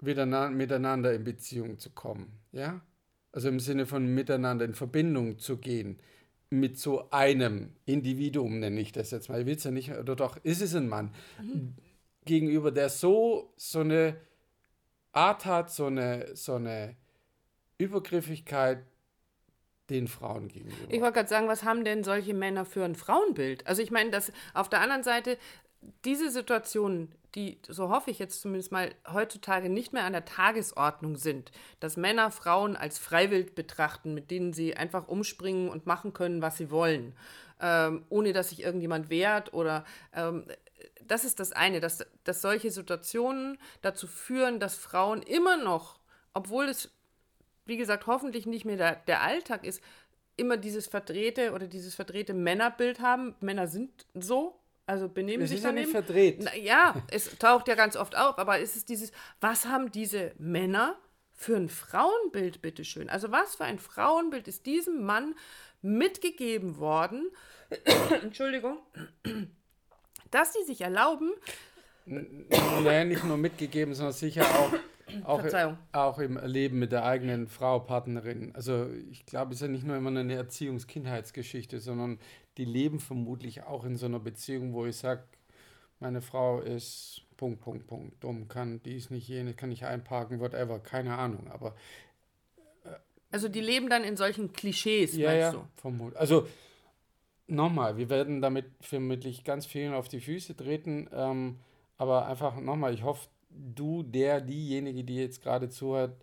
miteinander 0.00 1.12
in 1.12 1.24
Beziehung 1.24 1.78
zu 1.78 1.90
kommen. 1.90 2.32
Ja? 2.52 2.80
Also 3.32 3.48
im 3.48 3.60
Sinne 3.60 3.86
von 3.86 4.06
miteinander 4.06 4.64
in 4.64 4.74
Verbindung 4.74 5.38
zu 5.38 5.58
gehen. 5.58 5.98
Mit 6.50 6.78
so 6.78 7.10
einem 7.10 7.74
Individuum, 7.84 8.60
nenne 8.60 8.80
ich 8.80 8.92
das 8.92 9.10
jetzt 9.10 9.28
mal. 9.28 9.40
Ich 9.40 9.46
will 9.46 9.56
es 9.56 9.64
ja 9.64 9.70
nicht, 9.70 9.92
oder 9.92 10.16
doch, 10.16 10.38
ist 10.44 10.62
es 10.62 10.74
ein 10.74 10.88
Mann. 10.88 11.12
Mhm. 11.42 11.74
Gegenüber, 12.24 12.70
der 12.70 12.88
so, 12.88 13.52
so 13.56 13.80
eine 13.80 14.16
Art 15.12 15.44
hat, 15.44 15.70
so 15.70 15.86
eine, 15.86 16.34
so 16.34 16.54
eine 16.54 16.96
Übergriffigkeit, 17.76 18.82
den 19.90 20.06
Frauen 20.06 20.48
gegenüber. 20.48 20.76
Ich 20.90 21.00
wollte 21.00 21.14
gerade 21.14 21.28
sagen, 21.28 21.48
was 21.48 21.64
haben 21.64 21.84
denn 21.84 22.04
solche 22.04 22.34
Männer 22.34 22.64
für 22.64 22.84
ein 22.84 22.94
Frauenbild? 22.94 23.66
Also 23.66 23.82
ich 23.82 23.90
meine, 23.90 24.10
dass 24.10 24.32
auf 24.54 24.68
der 24.68 24.80
anderen 24.80 25.02
Seite 25.02 25.38
diese 26.04 26.30
Situationen, 26.30 27.14
die, 27.34 27.58
so 27.68 27.90
hoffe 27.90 28.10
ich 28.10 28.18
jetzt 28.18 28.40
zumindest 28.40 28.72
mal, 28.72 28.94
heutzutage 29.12 29.68
nicht 29.68 29.92
mehr 29.92 30.04
an 30.04 30.12
der 30.12 30.24
Tagesordnung 30.24 31.16
sind, 31.16 31.52
dass 31.80 31.96
Männer 31.96 32.30
Frauen 32.30 32.76
als 32.76 32.98
Freiwild 32.98 33.54
betrachten, 33.54 34.14
mit 34.14 34.30
denen 34.30 34.52
sie 34.52 34.76
einfach 34.76 35.08
umspringen 35.08 35.68
und 35.68 35.86
machen 35.86 36.12
können, 36.12 36.42
was 36.42 36.56
sie 36.56 36.70
wollen, 36.70 37.14
ähm, 37.60 38.04
ohne 38.08 38.32
dass 38.32 38.50
sich 38.50 38.62
irgendjemand 38.62 39.10
wehrt 39.10 39.52
oder 39.52 39.84
ähm, 40.14 40.46
das 41.06 41.24
ist 41.24 41.40
das 41.40 41.52
eine, 41.52 41.80
dass, 41.80 42.06
dass 42.24 42.42
solche 42.42 42.70
Situationen 42.70 43.58
dazu 43.82 44.06
führen, 44.06 44.60
dass 44.60 44.76
Frauen 44.76 45.22
immer 45.22 45.56
noch, 45.56 46.00
obwohl 46.34 46.66
es 46.66 46.90
wie 47.68 47.76
gesagt, 47.76 48.06
hoffentlich 48.06 48.46
nicht 48.46 48.64
mehr 48.64 48.76
der, 48.76 48.96
der 49.06 49.22
Alltag 49.22 49.64
ist, 49.64 49.82
immer 50.36 50.56
dieses 50.56 50.86
verdrehte 50.86 51.52
oder 51.52 51.66
dieses 51.66 51.94
verdrehte 51.94 52.32
Männerbild 52.32 53.00
haben. 53.00 53.36
Männer 53.40 53.68
sind 53.68 54.06
so, 54.14 54.58
also 54.88 55.06
benehmen 55.06 55.42
es 55.42 55.50
sich 55.50 55.58
ist 55.58 55.64
ja 55.64 55.72
nicht 55.72 55.90
verdreht. 55.90 56.38
Na, 56.42 56.56
ja, 56.56 56.94
es 57.10 57.36
taucht 57.38 57.68
ja 57.68 57.74
ganz 57.74 57.94
oft 57.94 58.16
auf, 58.16 58.38
aber 58.38 58.58
ist 58.58 58.74
es 58.74 58.86
dieses, 58.86 59.12
was 59.38 59.66
haben 59.66 59.92
diese 59.92 60.32
Männer 60.38 60.96
für 61.34 61.56
ein 61.56 61.68
Frauenbild, 61.68 62.62
bitteschön? 62.62 63.10
Also 63.10 63.30
was 63.30 63.56
für 63.56 63.64
ein 63.64 63.78
Frauenbild 63.78 64.48
ist 64.48 64.64
diesem 64.64 65.04
Mann 65.04 65.34
mitgegeben 65.82 66.78
worden, 66.78 67.30
Entschuldigung, 68.22 68.78
dass 70.30 70.54
sie 70.54 70.64
sich 70.64 70.80
erlauben, 70.80 71.32
naja, 72.06 73.04
nicht 73.04 73.24
nur 73.24 73.36
mitgegeben, 73.36 73.92
sondern 73.92 74.14
sicher 74.14 74.46
auch 74.46 74.72
auch, 75.24 75.42
auch 75.92 76.18
im 76.18 76.38
Leben 76.44 76.78
mit 76.78 76.92
der 76.92 77.04
eigenen 77.04 77.46
Frau, 77.48 77.80
Partnerin. 77.80 78.54
Also 78.54 78.88
ich 79.10 79.26
glaube, 79.26 79.52
es 79.52 79.58
ist 79.58 79.62
ja 79.62 79.68
nicht 79.68 79.86
nur 79.86 79.96
immer 79.96 80.10
eine 80.10 80.34
Erziehungs-Kindheitsgeschichte, 80.34 81.80
sondern 81.80 82.18
die 82.58 82.64
leben 82.64 83.00
vermutlich 83.00 83.62
auch 83.62 83.84
in 83.84 83.96
so 83.96 84.06
einer 84.06 84.18
Beziehung, 84.18 84.74
wo 84.74 84.84
ich 84.84 84.96
sage, 84.96 85.22
meine 86.00 86.20
Frau 86.20 86.60
ist 86.60 87.22
Punkt, 87.36 87.60
Punkt, 87.60 87.86
Punkt, 87.86 88.22
dumm, 88.22 88.48
kann 88.48 88.82
dies 88.82 89.10
nicht, 89.10 89.28
jenes, 89.28 89.56
kann 89.56 89.68
nicht 89.68 89.84
einparken, 89.84 90.40
whatever, 90.40 90.80
keine 90.80 91.16
Ahnung, 91.16 91.48
aber... 91.50 91.76
Äh, 92.84 92.90
also 93.30 93.48
die 93.48 93.60
leben 93.60 93.88
dann 93.88 94.04
in 94.04 94.16
solchen 94.16 94.52
Klischees, 94.52 95.16
ja, 95.16 95.28
meinst 95.28 95.40
ja, 95.40 95.52
du? 95.52 95.64
vermutlich. 95.76 96.18
Also 96.18 96.48
nochmal, 97.46 97.96
wir 97.96 98.10
werden 98.10 98.42
damit 98.42 98.66
vermutlich 98.80 99.44
ganz 99.44 99.66
vielen 99.66 99.94
auf 99.94 100.08
die 100.08 100.20
Füße 100.20 100.56
treten, 100.56 101.08
ähm, 101.12 101.60
aber 101.96 102.26
einfach 102.26 102.60
nochmal, 102.60 102.92
ich 102.92 103.04
hoffe, 103.04 103.28
du, 103.50 104.02
der, 104.02 104.40
diejenige, 104.40 105.04
die 105.04 105.16
jetzt 105.16 105.42
gerade 105.42 105.68
zuhört, 105.68 106.16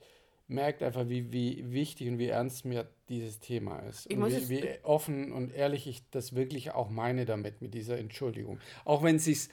merkt 0.48 0.84
einfach, 0.84 1.10
wie, 1.10 1.32
wie 1.32 1.72
wichtig 1.72 2.08
und 2.08 2.20
wie 2.20 2.28
ernst 2.28 2.66
mir 2.66 2.88
dieses 3.10 3.40
Thema 3.40 3.80
ist. 3.80 4.08
und 4.08 4.50
wie, 4.50 4.50
wie, 4.50 4.84
offen 4.84 5.32
und 5.32 5.54
ehrlich 5.54 5.88
ich 5.88 6.10
das 6.12 6.36
wirklich 6.36 6.72
auch 6.72 6.90
meine 6.90 7.25
damit, 7.25 7.62
mit 7.62 7.74
dieser 7.74 7.98
Entschuldigung. 7.98 8.60
Auch 8.84 9.04
wenn 9.04 9.16
es 9.16 9.25
sich 9.25 9.50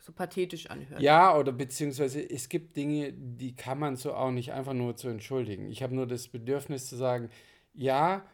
so 0.00 0.12
pathetisch 0.12 0.66
anhört. 0.66 1.00
Ja, 1.00 1.36
oder 1.36 1.52
beziehungsweise 1.52 2.28
es 2.28 2.48
gibt 2.48 2.76
Dinge, 2.76 3.12
die 3.12 3.54
kann 3.54 3.78
man 3.78 3.96
so 3.96 4.14
auch 4.14 4.32
nicht 4.32 4.52
einfach 4.52 4.72
nur 4.72 4.96
zu 4.96 5.08
entschuldigen. 5.08 5.70
Ich 5.70 5.82
habe 5.82 5.94
nur 5.94 6.06
das 6.06 6.26
Bedürfnis 6.28 6.88
zu 6.88 6.96
sagen, 6.96 7.30
ja, 7.72 8.24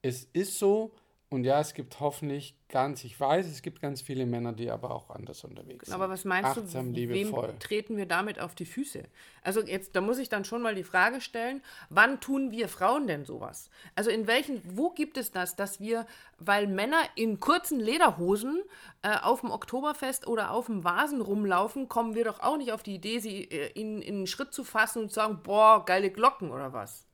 es 0.00 0.24
ist 0.32 0.58
so, 0.58 0.94
und 1.32 1.44
ja, 1.44 1.60
es 1.60 1.72
gibt 1.72 1.98
hoffentlich 2.00 2.54
ganz, 2.68 3.04
ich 3.04 3.18
weiß, 3.18 3.46
es 3.46 3.62
gibt 3.62 3.80
ganz 3.80 4.02
viele 4.02 4.26
Männer, 4.26 4.52
die 4.52 4.70
aber 4.70 4.94
auch 4.94 5.08
anders 5.10 5.44
unterwegs 5.44 5.86
sind. 5.86 5.94
Aber 5.94 6.10
was 6.10 6.24
meinst 6.24 6.58
Achtsam, 6.58 6.92
du, 6.92 7.00
liebevoll. 7.00 7.48
wem 7.48 7.58
treten 7.58 7.96
wir 7.96 8.06
damit 8.06 8.38
auf 8.38 8.54
die 8.54 8.66
Füße? 8.66 9.04
Also 9.42 9.62
jetzt, 9.62 9.96
da 9.96 10.02
muss 10.02 10.18
ich 10.18 10.28
dann 10.28 10.44
schon 10.44 10.60
mal 10.60 10.74
die 10.74 10.84
Frage 10.84 11.20
stellen, 11.20 11.62
wann 11.88 12.20
tun 12.20 12.50
wir 12.50 12.68
Frauen 12.68 13.06
denn 13.06 13.24
sowas? 13.24 13.70
Also 13.94 14.10
in 14.10 14.26
welchen, 14.26 14.60
wo 14.76 14.90
gibt 14.90 15.16
es 15.16 15.30
das, 15.30 15.56
dass 15.56 15.80
wir, 15.80 16.06
weil 16.38 16.66
Männer 16.66 17.00
in 17.14 17.40
kurzen 17.40 17.80
Lederhosen 17.80 18.62
äh, 19.00 19.16
auf 19.22 19.40
dem 19.40 19.50
Oktoberfest 19.50 20.26
oder 20.26 20.50
auf 20.50 20.66
dem 20.66 20.84
Vasen 20.84 21.22
rumlaufen, 21.22 21.88
kommen 21.88 22.14
wir 22.14 22.24
doch 22.24 22.40
auch 22.40 22.58
nicht 22.58 22.72
auf 22.72 22.82
die 22.82 22.96
Idee, 22.96 23.20
sie 23.20 23.44
äh, 23.44 23.72
in, 23.72 24.02
in 24.02 24.16
einen 24.16 24.26
Schritt 24.26 24.52
zu 24.52 24.64
fassen 24.64 25.02
und 25.02 25.08
zu 25.08 25.14
sagen, 25.14 25.40
boah, 25.42 25.84
geile 25.84 26.10
Glocken 26.10 26.50
oder 26.50 26.72
was? 26.74 27.06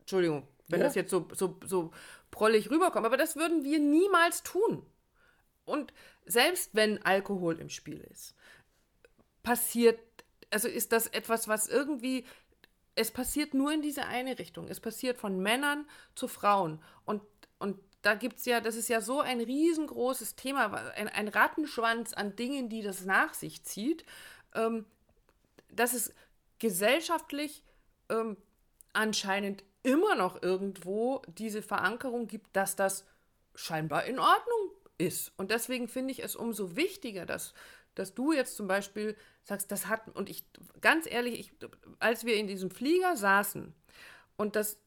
Entschuldigung, 0.00 0.48
wenn 0.68 0.80
ja. 0.80 0.86
das 0.86 0.94
jetzt 0.94 1.10
so, 1.10 1.28
so, 1.32 1.58
so 1.64 1.90
prollig 2.32 2.70
rüberkommen. 2.70 3.06
Aber 3.06 3.16
das 3.16 3.36
würden 3.36 3.62
wir 3.62 3.78
niemals 3.78 4.42
tun. 4.42 4.84
Und 5.64 5.92
selbst 6.24 6.74
wenn 6.74 7.00
Alkohol 7.04 7.60
im 7.60 7.68
Spiel 7.68 8.00
ist, 8.10 8.34
passiert, 9.44 10.00
also 10.50 10.66
ist 10.66 10.90
das 10.90 11.06
etwas, 11.06 11.46
was 11.46 11.68
irgendwie, 11.68 12.24
es 12.96 13.12
passiert 13.12 13.54
nur 13.54 13.72
in 13.72 13.82
diese 13.82 14.06
eine 14.06 14.40
Richtung. 14.40 14.66
Es 14.66 14.80
passiert 14.80 15.18
von 15.18 15.40
Männern 15.40 15.86
zu 16.16 16.26
Frauen. 16.26 16.82
Und, 17.04 17.22
und 17.60 17.78
da 18.02 18.14
gibt 18.14 18.38
es 18.38 18.44
ja, 18.46 18.60
das 18.60 18.74
ist 18.74 18.88
ja 18.88 19.00
so 19.00 19.20
ein 19.20 19.40
riesengroßes 19.40 20.34
Thema, 20.34 20.74
ein, 20.96 21.08
ein 21.08 21.28
Rattenschwanz 21.28 22.12
an 22.12 22.34
Dingen, 22.34 22.68
die 22.68 22.82
das 22.82 23.04
nach 23.04 23.34
sich 23.34 23.62
zieht, 23.62 24.04
ähm, 24.54 24.84
dass 25.70 25.94
es 25.94 26.12
gesellschaftlich 26.58 27.62
ähm, 28.08 28.36
anscheinend 28.92 29.64
immer 29.82 30.14
noch 30.14 30.42
irgendwo 30.42 31.22
diese 31.26 31.62
Verankerung 31.62 32.26
gibt, 32.26 32.56
dass 32.56 32.76
das 32.76 33.04
scheinbar 33.54 34.04
in 34.04 34.18
Ordnung 34.18 34.70
ist. 34.98 35.32
Und 35.36 35.50
deswegen 35.50 35.88
finde 35.88 36.12
ich 36.12 36.22
es 36.22 36.36
umso 36.36 36.76
wichtiger, 36.76 37.26
dass, 37.26 37.54
dass 37.94 38.14
du 38.14 38.32
jetzt 38.32 38.56
zum 38.56 38.68
Beispiel 38.68 39.16
sagst, 39.42 39.70
das 39.72 39.86
hat, 39.86 40.08
und 40.14 40.30
ich, 40.30 40.44
ganz 40.80 41.10
ehrlich, 41.10 41.38
ich, 41.38 41.52
als 41.98 42.24
wir 42.24 42.36
in 42.36 42.46
diesem 42.46 42.70
Flieger 42.70 43.16
saßen 43.16 43.74
und 44.36 44.56
das 44.56 44.78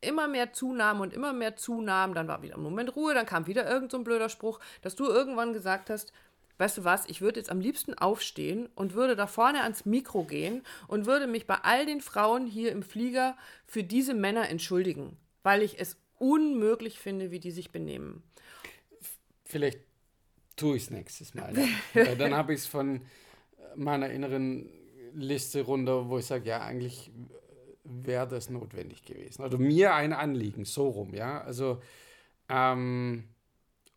immer 0.00 0.28
mehr 0.28 0.52
zunahm 0.52 1.00
und 1.00 1.12
immer 1.12 1.32
mehr 1.32 1.56
zunahm, 1.56 2.14
dann 2.14 2.26
war 2.26 2.42
wieder 2.42 2.56
ein 2.56 2.62
Moment 2.62 2.96
Ruhe, 2.96 3.14
dann 3.14 3.26
kam 3.26 3.46
wieder 3.46 3.70
irgend 3.70 3.90
so 3.90 4.02
blöder 4.02 4.28
Spruch, 4.28 4.58
dass 4.82 4.96
du 4.96 5.06
irgendwann 5.06 5.52
gesagt 5.52 5.90
hast, 5.90 6.12
weißt 6.60 6.78
du 6.78 6.84
was, 6.84 7.08
ich 7.08 7.20
würde 7.20 7.40
jetzt 7.40 7.50
am 7.50 7.60
liebsten 7.60 7.94
aufstehen 7.94 8.68
und 8.74 8.94
würde 8.94 9.16
da 9.16 9.26
vorne 9.26 9.62
ans 9.62 9.86
Mikro 9.86 10.24
gehen 10.24 10.62
und 10.86 11.06
würde 11.06 11.26
mich 11.26 11.46
bei 11.46 11.56
all 11.56 11.86
den 11.86 12.00
Frauen 12.00 12.46
hier 12.46 12.70
im 12.70 12.82
Flieger 12.82 13.36
für 13.66 13.82
diese 13.82 14.14
Männer 14.14 14.48
entschuldigen, 14.48 15.16
weil 15.42 15.62
ich 15.62 15.80
es 15.80 15.96
unmöglich 16.18 16.98
finde, 16.98 17.30
wie 17.30 17.40
die 17.40 17.50
sich 17.50 17.70
benehmen. 17.70 18.22
Vielleicht 19.44 19.80
tue 20.54 20.76
ich 20.76 20.84
es 20.84 20.90
nächstes 20.90 21.34
Mal. 21.34 21.54
Dann, 21.94 22.18
dann 22.18 22.34
habe 22.34 22.52
ich 22.52 22.60
es 22.60 22.66
von 22.66 23.00
meiner 23.74 24.10
inneren 24.10 24.68
Liste 25.14 25.62
runter, 25.62 26.08
wo 26.08 26.18
ich 26.18 26.26
sage, 26.26 26.48
ja, 26.48 26.60
eigentlich 26.60 27.10
wäre 27.84 28.28
das 28.28 28.50
notwendig 28.50 29.04
gewesen. 29.04 29.42
Oder 29.42 29.58
mir 29.58 29.94
ein 29.94 30.12
Anliegen, 30.12 30.64
so 30.64 30.88
rum, 30.88 31.14
ja. 31.14 31.40
Also, 31.40 31.80
ähm, 32.48 33.24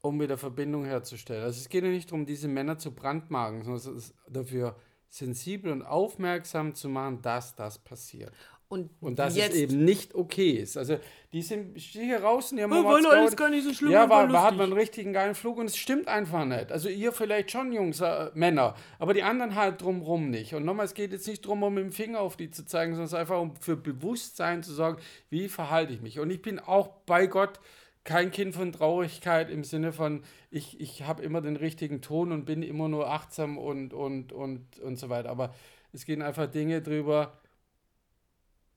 um 0.03 0.19
wieder 0.19 0.37
Verbindung 0.37 0.85
herzustellen. 0.85 1.43
Also 1.43 1.59
es 1.59 1.69
geht 1.69 1.83
ja 1.83 1.89
nicht 1.89 2.11
darum, 2.11 2.25
diese 2.25 2.47
Männer 2.47 2.77
zu 2.77 2.93
brandmarken, 2.93 3.63
sondern 3.63 3.79
es 3.79 4.05
ist 4.05 4.15
dafür 4.29 4.75
sensibel 5.09 5.71
und 5.71 5.81
aufmerksam 5.81 6.75
zu 6.75 6.89
machen, 6.89 7.21
dass 7.21 7.55
das 7.55 7.79
passiert. 7.79 8.33
Und, 8.67 8.89
Und 9.01 9.19
dass 9.19 9.37
jetzt, 9.37 9.53
es 9.53 9.59
eben 9.59 9.85
nicht 9.85 10.15
okay 10.15 10.51
ist. 10.51 10.77
Also 10.77 10.97
die 11.31 11.43
sind 11.43 11.77
hier 11.77 12.23
raus 12.23 12.51
und 12.51 12.57
die 12.57 12.63
haben 12.63 12.73
Oh, 12.73 12.83
war 12.83 13.11
alles 13.11 13.37
gar 13.37 13.49
nicht 13.49 13.63
so 13.63 13.71
schlimm 13.71 13.91
Ja, 13.91 14.09
war 14.09 14.31
war, 14.33 14.43
hat 14.43 14.57
man 14.57 14.63
einen 14.63 14.73
richtigen 14.73 15.13
geilen 15.13 15.35
Flug 15.35 15.57
und 15.59 15.67
es 15.67 15.77
stimmt 15.77 16.07
einfach 16.07 16.43
nicht. 16.43 16.71
Also 16.71 16.89
ihr 16.89 17.11
vielleicht 17.11 17.51
schon, 17.51 17.71
Jungs, 17.71 18.01
äh, 18.01 18.31
Männer, 18.33 18.73
aber 18.97 19.13
die 19.13 19.21
anderen 19.21 19.53
halt 19.53 19.83
drumrum 19.83 20.31
nicht. 20.31 20.55
Und 20.55 20.65
nochmal, 20.65 20.85
es 20.85 20.95
geht 20.95 21.11
jetzt 21.11 21.27
nicht 21.27 21.45
darum, 21.45 21.61
um 21.61 21.75
mit 21.75 21.83
dem 21.83 21.91
Finger 21.91 22.19
auf 22.19 22.35
die 22.35 22.49
zu 22.49 22.65
zeigen, 22.65 22.93
sondern 22.93 23.05
es 23.05 23.13
ist 23.13 23.19
einfach 23.19 23.39
um 23.39 23.55
für 23.57 23.77
Bewusstsein 23.77 24.63
zu 24.63 24.73
sorgen, 24.73 24.99
wie 25.29 25.47
verhalte 25.49 25.93
ich 25.93 26.01
mich. 26.01 26.19
Und 26.19 26.31
ich 26.31 26.41
bin 26.41 26.59
auch 26.59 26.87
bei 27.05 27.27
Gott 27.27 27.59
kein 28.03 28.31
Kind 28.31 28.53
von 28.53 28.71
Traurigkeit 28.71 29.49
im 29.49 29.63
Sinne 29.63 29.93
von, 29.93 30.23
ich, 30.51 30.79
ich 30.79 31.03
habe 31.03 31.23
immer 31.23 31.41
den 31.41 31.55
richtigen 31.55 32.01
Ton 32.01 32.31
und 32.31 32.45
bin 32.45 32.61
immer 32.63 32.89
nur 32.89 33.09
achtsam 33.09 33.57
und, 33.57 33.93
und, 33.93 34.33
und, 34.33 34.79
und 34.79 34.99
so 34.99 35.09
weiter. 35.09 35.29
Aber 35.29 35.53
es 35.93 36.05
gehen 36.05 36.21
einfach 36.21 36.47
Dinge 36.47 36.81
drüber. 36.81 37.37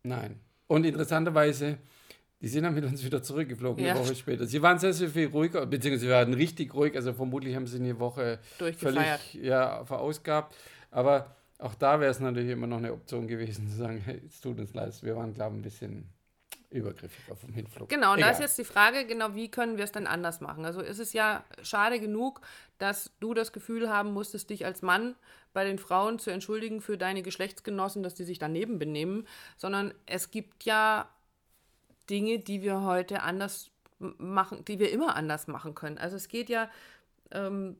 Nein. 0.02 0.40
Und 0.68 0.84
interessanterweise, 0.84 1.78
die 2.40 2.48
sind 2.48 2.64
dann 2.64 2.74
mit 2.74 2.84
uns 2.84 3.04
wieder 3.04 3.22
zurückgeflogen 3.22 3.84
Ja. 3.84 3.94
eine 3.94 4.00
Woche 4.00 4.14
später. 4.14 4.46
Sie 4.46 4.62
waren 4.62 4.78
sehr, 4.78 4.92
sehr 4.92 5.08
viel 5.08 5.28
ruhiger, 5.28 5.66
beziehungsweise 5.66 6.06
sie 6.06 6.12
waren 6.12 6.34
richtig 6.34 6.74
ruhig. 6.74 6.94
Also 6.94 7.12
vermutlich 7.12 7.56
haben 7.56 7.66
sie 7.66 7.78
eine 7.78 7.98
Woche 7.98 8.38
völlig 8.76 9.34
ja, 9.34 9.84
verausgabt. 9.84 10.54
Aber 10.90 11.34
auch 11.58 11.74
da 11.74 11.98
wäre 12.00 12.10
es 12.10 12.20
natürlich 12.20 12.50
immer 12.50 12.66
noch 12.66 12.78
eine 12.78 12.92
Option 12.92 13.26
gewesen 13.26 13.68
zu 13.68 13.76
sagen, 13.76 14.00
hey, 14.04 14.20
es 14.26 14.40
tut 14.40 14.58
uns 14.58 14.74
leid, 14.74 15.02
wir 15.02 15.16
waren, 15.16 15.32
glaube 15.34 15.54
ich, 15.54 15.60
ein 15.60 15.62
bisschen 15.62 16.08
übergriffig 16.70 17.30
auf 17.30 17.40
dem 17.40 17.52
Hinflug. 17.52 17.88
Genau, 17.88 18.12
und 18.14 18.20
da 18.20 18.30
ist 18.30 18.36
Egal. 18.36 18.48
jetzt 18.48 18.58
die 18.58 18.64
Frage, 18.64 19.06
genau, 19.06 19.34
wie 19.34 19.50
können 19.50 19.76
wir 19.76 19.84
es 19.84 19.92
denn 19.92 20.06
anders 20.06 20.40
machen? 20.40 20.64
Also 20.64 20.80
ist 20.80 20.98
es 20.98 21.12
ja 21.12 21.44
schade 21.62 22.00
genug, 22.00 22.40
dass 22.78 23.12
du 23.20 23.34
das 23.34 23.52
Gefühl 23.52 23.88
haben 23.88 24.12
musstest, 24.12 24.50
dich 24.50 24.64
als 24.64 24.82
Mann 24.82 25.14
bei 25.52 25.64
den 25.64 25.78
Frauen 25.78 26.18
zu 26.18 26.30
entschuldigen 26.30 26.80
für 26.80 26.98
deine 26.98 27.22
Geschlechtsgenossen, 27.22 28.02
dass 28.02 28.14
die 28.14 28.24
sich 28.24 28.38
daneben 28.38 28.78
benehmen, 28.78 29.26
sondern 29.56 29.94
es 30.04 30.30
gibt 30.30 30.64
ja 30.64 31.08
Dinge, 32.10 32.38
die 32.38 32.62
wir 32.62 32.82
heute 32.82 33.22
anders 33.22 33.70
machen, 33.98 34.64
die 34.64 34.78
wir 34.78 34.92
immer 34.92 35.16
anders 35.16 35.46
machen 35.46 35.74
können. 35.74 35.98
Also 35.98 36.16
es 36.16 36.28
geht 36.28 36.48
ja, 36.48 36.70
ähm, 37.30 37.76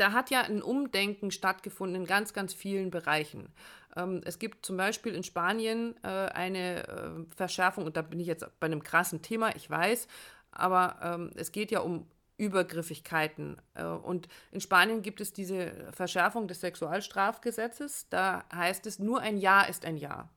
da 0.00 0.12
hat 0.12 0.30
ja 0.30 0.42
ein 0.42 0.62
Umdenken 0.62 1.30
stattgefunden 1.30 2.02
in 2.02 2.06
ganz, 2.06 2.32
ganz 2.32 2.54
vielen 2.54 2.90
Bereichen. 2.90 3.52
Ähm, 3.96 4.22
es 4.24 4.38
gibt 4.38 4.64
zum 4.64 4.76
Beispiel 4.76 5.14
in 5.14 5.22
Spanien 5.22 5.94
äh, 6.02 6.08
eine 6.08 6.88
äh, 6.88 7.10
Verschärfung, 7.36 7.84
und 7.84 7.96
da 7.96 8.02
bin 8.02 8.18
ich 8.18 8.26
jetzt 8.26 8.46
bei 8.60 8.66
einem 8.66 8.82
krassen 8.82 9.20
Thema, 9.22 9.54
ich 9.54 9.68
weiß, 9.68 10.06
aber 10.52 10.96
ähm, 11.02 11.30
es 11.36 11.52
geht 11.52 11.70
ja 11.70 11.80
um 11.80 12.06
Übergriffigkeiten. 12.38 13.60
Äh, 13.74 13.84
und 13.84 14.28
in 14.50 14.60
Spanien 14.60 15.02
gibt 15.02 15.20
es 15.20 15.32
diese 15.32 15.72
Verschärfung 15.92 16.48
des 16.48 16.60
Sexualstrafgesetzes. 16.60 18.08
Da 18.08 18.44
heißt 18.54 18.86
es, 18.86 18.98
nur 18.98 19.20
ein 19.20 19.36
Ja 19.36 19.62
ist 19.62 19.84
ein 19.84 19.98
Ja. 19.98 20.30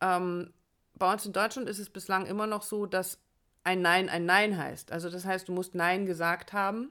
Ähm, 0.00 0.54
bei 0.94 1.12
uns 1.12 1.26
in 1.26 1.32
Deutschland 1.32 1.68
ist 1.68 1.78
es 1.78 1.90
bislang 1.90 2.24
immer 2.24 2.46
noch 2.46 2.62
so, 2.62 2.86
dass 2.86 3.18
ein 3.62 3.82
Nein 3.82 4.08
ein 4.08 4.24
Nein 4.24 4.56
heißt. 4.56 4.90
Also 4.90 5.10
das 5.10 5.26
heißt, 5.26 5.48
du 5.48 5.52
musst 5.52 5.74
Nein 5.74 6.06
gesagt 6.06 6.54
haben, 6.54 6.90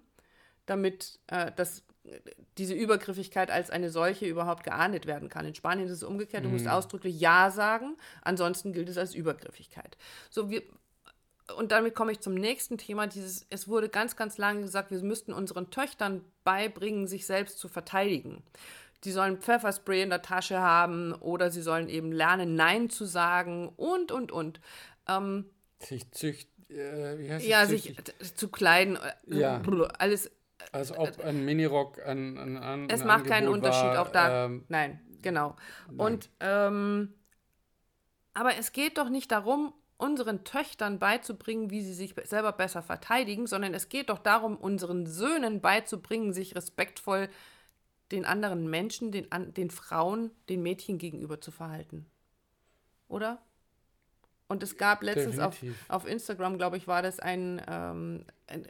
damit 0.67 1.19
äh, 1.27 1.51
das, 1.55 1.83
diese 2.57 2.73
Übergriffigkeit 2.73 3.51
als 3.51 3.69
eine 3.69 3.89
solche 3.89 4.25
überhaupt 4.27 4.63
geahndet 4.63 5.07
werden 5.07 5.27
kann. 5.29 5.45
In 5.45 5.55
Spanien 5.55 5.87
ist 5.87 5.93
es 5.93 6.03
umgekehrt, 6.03 6.45
du 6.45 6.49
musst 6.49 6.67
ausdrücklich 6.67 7.19
Ja 7.19 7.51
sagen, 7.51 7.97
ansonsten 8.21 8.71
gilt 8.71 8.87
es 8.89 8.97
als 8.97 9.13
Übergriffigkeit. 9.15 9.97
So, 10.29 10.49
wir, 10.49 10.61
und 11.57 11.71
damit 11.71 11.95
komme 11.95 12.11
ich 12.11 12.19
zum 12.19 12.33
nächsten 12.35 12.77
Thema. 12.77 13.07
Dieses, 13.07 13.45
es 13.49 13.67
wurde 13.67 13.89
ganz, 13.89 14.15
ganz 14.15 14.37
lange 14.37 14.61
gesagt, 14.61 14.91
wir 14.91 15.01
müssten 15.01 15.33
unseren 15.33 15.69
Töchtern 15.71 16.23
beibringen, 16.43 17.07
sich 17.07 17.25
selbst 17.25 17.57
zu 17.59 17.67
verteidigen. 17.67 18.43
Die 19.03 19.11
sollen 19.11 19.37
Pfefferspray 19.37 20.01
in 20.01 20.09
der 20.09 20.21
Tasche 20.21 20.59
haben 20.59 21.13
oder 21.13 21.51
sie 21.51 21.61
sollen 21.61 21.87
eben 21.87 22.11
lernen, 22.11 22.55
Nein 22.55 22.89
zu 22.89 23.05
sagen 23.05 23.69
und, 23.77 24.11
und, 24.11 24.31
und. 24.31 24.59
Ähm, 25.07 25.45
Sich 25.79 26.09
zücht, 26.11 26.49
äh, 26.69 27.29
heißt 27.29 27.43
es? 27.43 27.49
ja, 27.49 27.65
sich 27.65 27.95
zu 28.35 28.49
kleiden. 28.49 28.95
äh, 28.97 29.35
Ja. 29.39 29.61
Alles. 29.99 30.31
Als 30.71 30.91
ob 30.91 31.19
ein 31.23 31.45
Minirock 31.45 31.99
ein, 32.05 32.37
ein, 32.37 32.57
ein 32.57 32.89
Es 32.89 33.03
macht 33.03 33.25
keinen 33.25 33.47
Angebot 33.47 33.55
Unterschied, 33.69 33.83
war, 33.83 34.01
auch 34.01 34.09
da. 34.09 34.45
Ähm, 34.45 34.65
Nein, 34.67 34.99
genau. 35.21 35.55
Und, 35.97 36.29
ähm, 36.39 37.13
aber 38.33 38.55
es 38.57 38.71
geht 38.71 38.97
doch 38.97 39.09
nicht 39.09 39.31
darum, 39.31 39.73
unseren 39.97 40.43
Töchtern 40.43 40.99
beizubringen, 40.99 41.71
wie 41.71 41.81
sie 41.81 41.93
sich 41.93 42.13
be- 42.13 42.25
selber 42.25 42.51
besser 42.51 42.83
verteidigen, 42.83 43.47
sondern 43.47 43.73
es 43.73 43.89
geht 43.89 44.09
doch 44.09 44.19
darum, 44.19 44.55
unseren 44.55 45.07
Söhnen 45.07 45.59
beizubringen, 45.61 46.33
sich 46.33 46.55
respektvoll 46.55 47.29
den 48.11 48.25
anderen 48.25 48.69
Menschen, 48.69 49.11
den, 49.11 49.27
den 49.53 49.69
Frauen, 49.71 50.31
den 50.49 50.61
Mädchen 50.61 50.97
gegenüber 50.97 51.41
zu 51.41 51.51
verhalten. 51.51 52.05
Oder? 53.07 53.41
Und 54.47 54.63
es 54.63 54.77
gab 54.77 55.03
letztens 55.03 55.39
auf, 55.39 55.57
auf 55.89 56.07
Instagram, 56.07 56.57
glaube 56.57 56.77
ich, 56.77 56.87
war 56.87 57.01
das 57.01 57.19
ein, 57.19 57.61
ähm, 57.67 58.23
ein 58.47 58.67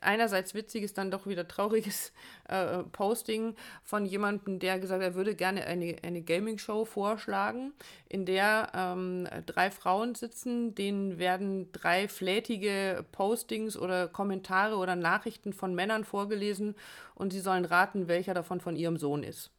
einerseits 0.00 0.54
witziges, 0.54 0.94
dann 0.94 1.10
doch 1.10 1.26
wieder 1.26 1.46
trauriges 1.46 2.12
äh, 2.48 2.78
Posting 2.92 3.54
von 3.82 4.06
jemandem, 4.06 4.58
der 4.58 4.78
gesagt 4.78 5.02
hat, 5.02 5.10
er 5.10 5.14
würde 5.14 5.34
gerne 5.34 5.66
eine, 5.66 5.96
eine 6.02 6.22
Gaming-Show 6.22 6.84
vorschlagen, 6.84 7.72
in 8.08 8.26
der 8.26 8.72
ähm, 8.74 9.28
drei 9.46 9.70
Frauen 9.70 10.14
sitzen, 10.14 10.74
denen 10.74 11.18
werden 11.18 11.70
drei 11.72 12.08
flätige 12.08 13.04
Postings 13.12 13.76
oder 13.76 14.08
Kommentare 14.08 14.76
oder 14.76 14.96
Nachrichten 14.96 15.52
von 15.52 15.74
Männern 15.74 16.04
vorgelesen 16.04 16.74
und 17.14 17.32
sie 17.32 17.40
sollen 17.40 17.64
raten, 17.64 18.08
welcher 18.08 18.34
davon 18.34 18.60
von 18.60 18.76
ihrem 18.76 18.96
Sohn 18.96 19.22
ist. 19.22 19.50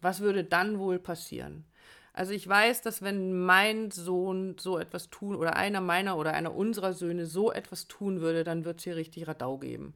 Was 0.00 0.20
würde 0.20 0.44
dann 0.44 0.78
wohl 0.78 0.98
passieren? 0.98 1.64
Also 2.12 2.32
ich 2.32 2.46
weiß, 2.46 2.82
dass 2.82 3.02
wenn 3.02 3.44
mein 3.44 3.90
Sohn 3.90 4.56
so 4.58 4.78
etwas 4.78 5.10
tun 5.10 5.36
oder 5.36 5.56
einer 5.56 5.80
meiner 5.80 6.16
oder 6.16 6.32
einer 6.32 6.54
unserer 6.54 6.92
Söhne 6.92 7.26
so 7.26 7.52
etwas 7.52 7.88
tun 7.88 8.20
würde, 8.20 8.44
dann 8.44 8.64
wird 8.64 8.78
es 8.78 8.84
hier 8.84 8.96
richtig 8.96 9.28
Radau 9.28 9.58
geben. 9.58 9.94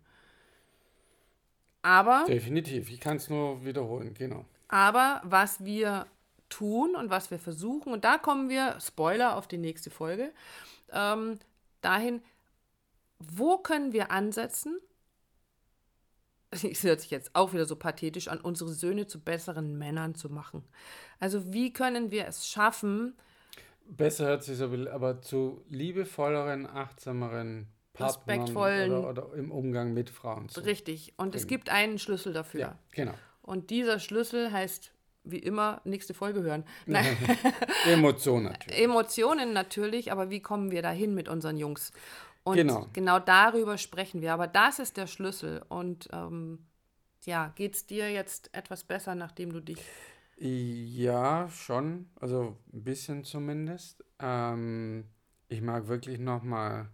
Aber, 1.83 2.25
Definitiv. 2.27 2.91
Ich 2.91 3.01
kann 3.01 3.17
es 3.17 3.29
nur 3.29 3.65
wiederholen, 3.65 4.15
genau. 4.15 4.45
aber 4.69 5.21
was 5.25 5.65
wir 5.65 6.07
tun 6.49 6.95
und 6.95 7.11
was 7.11 7.31
wir 7.31 7.39
versuchen, 7.39 7.93
und 7.93 8.05
da 8.05 8.17
kommen 8.17 8.49
wir, 8.49 8.79
Spoiler 8.81 9.37
auf 9.37 9.49
die 9.49 9.59
nächste 9.59 9.91
Folge, 9.91 10.33
ähm, 10.93 11.39
dahin, 11.81 12.23
wo 13.19 13.59
können 13.59 13.93
wir 13.93 14.11
ansetzen? 14.11 14.79
Es 16.63 16.83
hört 16.83 17.01
sich 17.01 17.11
jetzt 17.11 17.35
auch 17.35 17.53
wieder 17.53 17.67
so 17.67 17.77
pathetisch 17.77 18.29
an, 18.29 18.41
unsere 18.41 18.71
Söhne 18.71 19.07
zu 19.07 19.21
besseren 19.21 19.77
Männern 19.77 20.15
zu 20.15 20.31
machen. 20.31 20.65
Also 21.21 21.53
wie 21.53 21.73
können 21.73 22.11
wir 22.11 22.27
es 22.27 22.49
schaffen, 22.49 23.15
Besser 23.87 24.27
hört 24.27 24.43
sich 24.43 24.57
so, 24.57 24.71
aber 24.91 25.21
zu 25.21 25.63
liebevolleren, 25.69 26.67
achtsameren 26.67 27.67
Partnern 27.93 28.41
Respektvollen- 28.41 28.93
oder, 28.93 29.27
oder 29.27 29.35
im 29.35 29.51
Umgang 29.51 29.93
mit 29.93 30.11
Frauen 30.11 30.49
zu. 30.49 30.61
richtig, 30.61 31.13
und 31.17 31.35
es 31.35 31.43
bringen. 31.43 31.49
gibt 31.49 31.71
einen 31.71 31.99
Schlüssel 31.99 32.33
dafür. 32.33 32.61
Ja, 32.61 32.79
genau. 32.93 33.15
Und 33.43 33.71
dieser 33.71 34.01
Schlüssel 34.01 34.51
heißt, 34.51 34.93
wie 35.25 35.39
immer, 35.39 35.81
nächste 35.85 36.13
Folge 36.13 36.43
hören. 36.43 36.65
Nein, 36.87 37.17
Emotion 37.87 38.45
natürlich. 38.45 38.83
Emotionen 38.83 39.53
natürlich, 39.53 40.13
aber 40.13 40.31
wie 40.31 40.41
kommen 40.41 40.71
wir 40.71 40.83
dahin 40.83 41.15
mit 41.15 41.29
unseren 41.29 41.57
Jungs? 41.57 41.93
Und 42.45 42.57
Genau. 42.57 42.87
genau 42.93 43.19
darüber 43.19 43.79
sprechen 43.79 44.21
wir. 44.21 44.33
Aber 44.35 44.47
das 44.47 44.79
ist 44.79 44.97
der 44.97 45.07
Schlüssel. 45.07 45.65
Und 45.69 46.09
ähm, 46.13 46.67
ja, 47.25 47.53
geht 47.57 47.75
es 47.75 47.87
dir 47.87 48.13
jetzt 48.13 48.55
etwas 48.55 48.85
besser, 48.85 49.15
nachdem 49.15 49.53
du 49.53 49.61
dich. 49.61 49.79
Ja, 50.37 51.49
schon. 51.51 52.11
Also 52.17 52.57
ein 52.73 52.85
bisschen 52.85 53.25
zumindest. 53.25 54.05
Ähm, 54.19 55.05
ich 55.49 55.63
mag 55.63 55.89
wirklich 55.89 56.19
nochmal 56.19 56.89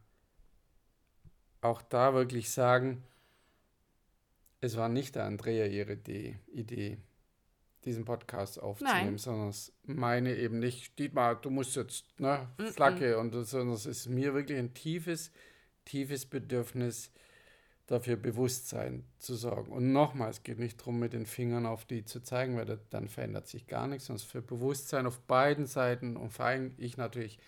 auch 1.63 1.83
da 1.83 2.15
wirklich 2.15 2.51
sagen, 2.51 3.03
es 4.61 4.77
war 4.77 4.89
nicht 4.89 5.15
der 5.15 5.25
Andrea 5.25 5.67
ihre 5.67 5.95
Idee, 5.95 6.39
Idee 6.53 6.99
diesen 7.85 8.05
Podcast 8.05 8.61
aufzunehmen, 8.61 9.07
Nein. 9.07 9.19
sondern 9.19 9.49
es 9.49 9.73
meine 9.85 10.37
eben 10.37 10.59
nicht, 10.59 10.99
Dietmar, 10.99 11.37
du 11.37 11.51
musst 11.51 11.77
jetzt, 11.77 12.05
ne, 12.21 12.49
Flagge, 12.73 13.19
und 13.19 13.33
sondern 13.47 13.75
es 13.75 13.87
ist 13.87 14.09
mir 14.09 14.35
wirklich 14.35 14.59
ein 14.59 14.75
tiefes, 14.75 15.33
tiefes 15.85 16.27
Bedürfnis, 16.27 17.11
dafür 17.87 18.15
Bewusstsein 18.17 19.05
zu 19.19 19.35
sorgen. 19.35 19.73
Und 19.73 19.93
nochmal, 19.93 20.31
es 20.31 20.45
geht 20.45 20.61
nicht 20.61 20.79
darum, 20.79 21.01
mit 21.01 21.13
den 21.13 21.27
Fingern 21.27 21.67
auf 21.67 21.85
die 21.85 22.05
zu 22.05 22.21
zeigen, 22.23 22.57
weil 22.57 22.65
da- 22.65 22.79
dann 22.91 23.09
verändert 23.09 23.49
sich 23.49 23.67
gar 23.67 23.89
nichts, 23.89 24.07
sondern 24.07 24.19
es 24.19 24.23
ist 24.25 24.31
für 24.31 24.43
Bewusstsein 24.43 25.07
auf 25.07 25.19
beiden 25.23 25.67
Seiten 25.67 26.17
und 26.17 26.31
vor 26.31 26.45
allem 26.45 26.73
ich 26.77 26.97
natürlich 26.97 27.39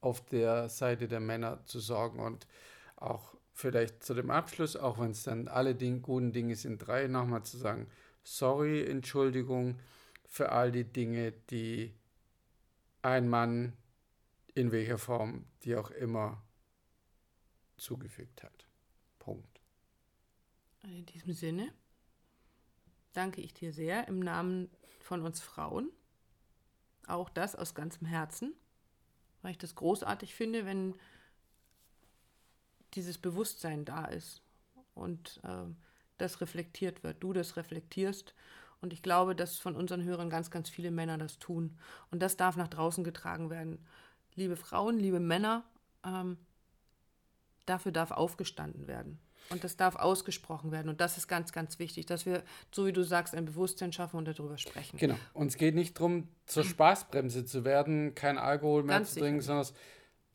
auf 0.00 0.24
der 0.24 0.70
Seite 0.70 1.06
der 1.06 1.20
Männer 1.20 1.60
zu 1.66 1.80
sorgen 1.80 2.20
und 2.20 2.46
auch 2.96 3.34
vielleicht 3.52 4.02
zu 4.02 4.14
dem 4.14 4.30
Abschluss, 4.30 4.74
auch 4.74 4.98
wenn 4.98 5.10
es 5.10 5.24
dann 5.24 5.48
alle 5.48 5.74
Ding, 5.74 6.00
guten 6.00 6.32
Dinge 6.32 6.56
sind, 6.56 6.78
drei 6.78 7.06
nochmal 7.06 7.42
zu 7.42 7.58
sagen, 7.58 7.86
sorry, 8.22 8.84
Entschuldigung 8.84 9.78
für 10.26 10.52
all 10.52 10.70
die 10.70 10.84
Dinge, 10.84 11.32
die 11.50 11.94
ein 13.02 13.28
Mann 13.28 13.76
in 14.54 14.72
welcher 14.72 14.98
Form 14.98 15.46
die 15.62 15.76
auch 15.76 15.90
immer 15.90 16.42
zugefügt 17.76 18.42
hat. 18.42 18.66
Punkt. 19.18 19.60
In 20.82 21.06
diesem 21.06 21.32
Sinne 21.32 21.72
danke 23.12 23.40
ich 23.40 23.54
dir 23.54 23.72
sehr 23.72 24.06
im 24.08 24.20
Namen 24.20 24.70
von 25.00 25.22
uns 25.22 25.40
Frauen. 25.40 25.90
auch 27.06 27.28
das 27.28 27.56
aus 27.56 27.74
ganzem 27.74 28.06
Herzen, 28.06 28.54
weil 29.42 29.52
ich 29.52 29.58
das 29.58 29.74
großartig 29.74 30.32
finde, 30.32 30.64
wenn 30.64 30.94
dieses 32.94 33.18
Bewusstsein 33.18 33.84
da 33.84 34.04
ist 34.04 34.42
und 34.94 35.40
äh, 35.42 35.66
das 36.20 36.40
reflektiert 36.40 37.02
wird, 37.02 37.22
du 37.22 37.32
das 37.32 37.56
reflektierst. 37.56 38.34
Und 38.80 38.92
ich 38.92 39.02
glaube, 39.02 39.34
dass 39.36 39.58
von 39.58 39.76
unseren 39.76 40.02
Hörern 40.04 40.30
ganz, 40.30 40.50
ganz 40.50 40.70
viele 40.70 40.90
Männer 40.90 41.18
das 41.18 41.38
tun. 41.38 41.78
Und 42.10 42.20
das 42.20 42.36
darf 42.36 42.56
nach 42.56 42.68
draußen 42.68 43.04
getragen 43.04 43.50
werden. 43.50 43.84
Liebe 44.34 44.56
Frauen, 44.56 44.98
liebe 44.98 45.20
Männer, 45.20 45.64
ähm, 46.04 46.38
dafür 47.66 47.92
darf 47.92 48.10
aufgestanden 48.10 48.86
werden. 48.86 49.18
Und 49.48 49.64
das 49.64 49.76
darf 49.76 49.96
ausgesprochen 49.96 50.70
werden. 50.70 50.88
Und 50.88 51.00
das 51.00 51.16
ist 51.16 51.26
ganz, 51.26 51.52
ganz 51.52 51.78
wichtig, 51.78 52.06
dass 52.06 52.24
wir, 52.24 52.42
so 52.70 52.86
wie 52.86 52.92
du 52.92 53.02
sagst, 53.02 53.34
ein 53.34 53.46
Bewusstsein 53.46 53.92
schaffen 53.92 54.16
und 54.16 54.28
darüber 54.28 54.58
sprechen. 54.58 54.96
Genau. 54.96 55.16
Und 55.32 55.48
es 55.48 55.56
geht 55.56 55.74
nicht 55.74 55.98
darum, 55.98 56.28
zur 56.46 56.64
Spaßbremse 56.64 57.44
zu 57.44 57.64
werden, 57.64 58.14
kein 58.14 58.38
Alkohol 58.38 58.84
mehr 58.84 58.98
ganz 58.98 59.14
zu 59.14 59.20
trinken, 59.20 59.40
sondern 59.40 59.66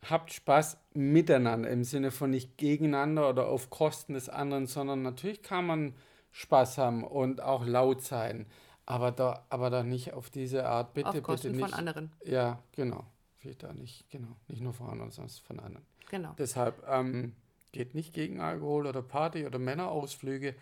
habt 0.09 0.33
Spaß 0.33 0.77
miteinander 0.93 1.69
im 1.69 1.83
Sinne 1.83 2.11
von 2.11 2.29
nicht 2.29 2.57
gegeneinander 2.57 3.29
oder 3.29 3.47
auf 3.47 3.69
Kosten 3.69 4.13
des 4.13 4.29
anderen, 4.29 4.67
sondern 4.67 5.01
natürlich 5.01 5.41
kann 5.41 5.65
man 5.65 5.93
Spaß 6.31 6.77
haben 6.77 7.03
und 7.03 7.41
auch 7.41 7.65
laut 7.65 8.01
sein, 8.01 8.45
aber 8.85 9.11
da, 9.11 9.45
aber 9.49 9.69
da 9.69 9.83
nicht 9.83 10.13
auf 10.13 10.29
diese 10.29 10.67
Art, 10.67 10.93
bitte, 10.93 11.09
auf 11.09 11.23
Kosten 11.23 11.53
bitte 11.53 11.61
nicht. 11.61 11.69
von 11.69 11.79
anderen. 11.79 12.11
Ja, 12.25 12.59
genau. 12.73 13.05
Fehlt 13.37 13.63
da 13.63 13.73
nicht, 13.73 14.09
genau. 14.09 14.35
Nicht 14.47 14.61
nur 14.61 14.73
von 14.73 14.89
anderen, 14.89 15.11
sondern 15.11 15.33
von 15.45 15.59
anderen. 15.59 15.85
Genau. 16.09 16.33
Deshalb 16.37 16.83
ähm, 16.87 17.33
geht 17.71 17.95
nicht 17.95 18.13
gegen 18.13 18.41
Alkohol 18.41 18.87
oder 18.87 19.01
Party 19.01 19.45
oder 19.45 19.59
Männerausflüge, 19.59 20.55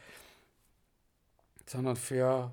sondern 1.66 1.96
für, 1.96 2.52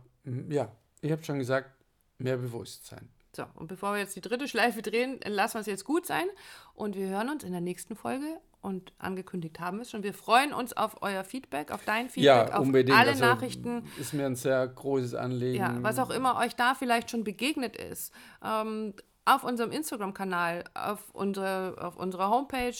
ja, 0.48 0.70
ich 1.00 1.12
habe 1.12 1.22
schon 1.24 1.38
gesagt, 1.38 1.70
mehr 2.18 2.36
Bewusstsein. 2.36 3.08
So, 3.32 3.44
und 3.54 3.68
bevor 3.68 3.92
wir 3.92 4.00
jetzt 4.00 4.16
die 4.16 4.20
dritte 4.20 4.48
Schleife 4.48 4.82
drehen, 4.82 5.20
lassen 5.24 5.54
wir 5.54 5.60
es 5.60 5.66
jetzt 5.66 5.84
gut 5.84 6.06
sein. 6.06 6.26
Und 6.74 6.96
wir 6.96 7.08
hören 7.08 7.28
uns 7.28 7.44
in 7.44 7.52
der 7.52 7.60
nächsten 7.60 7.96
Folge. 7.96 8.40
Und 8.62 8.92
angekündigt 8.98 9.58
haben 9.58 9.78
wir 9.78 9.82
es 9.82 9.90
schon. 9.90 10.02
Wir 10.02 10.12
freuen 10.12 10.52
uns 10.52 10.76
auf 10.76 11.00
euer 11.00 11.24
Feedback, 11.24 11.70
auf 11.70 11.82
dein 11.84 12.10
Feedback, 12.10 12.24
ja, 12.24 12.52
auf 12.52 12.60
unbedingt. 12.60 12.98
alle 12.98 13.10
also 13.10 13.24
Nachrichten. 13.24 13.84
Ist 13.98 14.12
mir 14.12 14.26
ein 14.26 14.36
sehr 14.36 14.66
großes 14.68 15.14
Anliegen. 15.14 15.58
Ja, 15.58 15.82
was 15.82 15.98
auch 15.98 16.10
immer 16.10 16.36
euch 16.38 16.56
da 16.56 16.74
vielleicht 16.74 17.10
schon 17.10 17.24
begegnet 17.24 17.76
ist. 17.76 18.12
Ähm, 18.44 18.92
auf 19.24 19.44
unserem 19.44 19.70
Instagram-Kanal, 19.70 20.64
auf, 20.74 21.10
unsere, 21.12 21.76
auf 21.80 21.96
unserer 21.96 22.30
Homepage, 22.30 22.74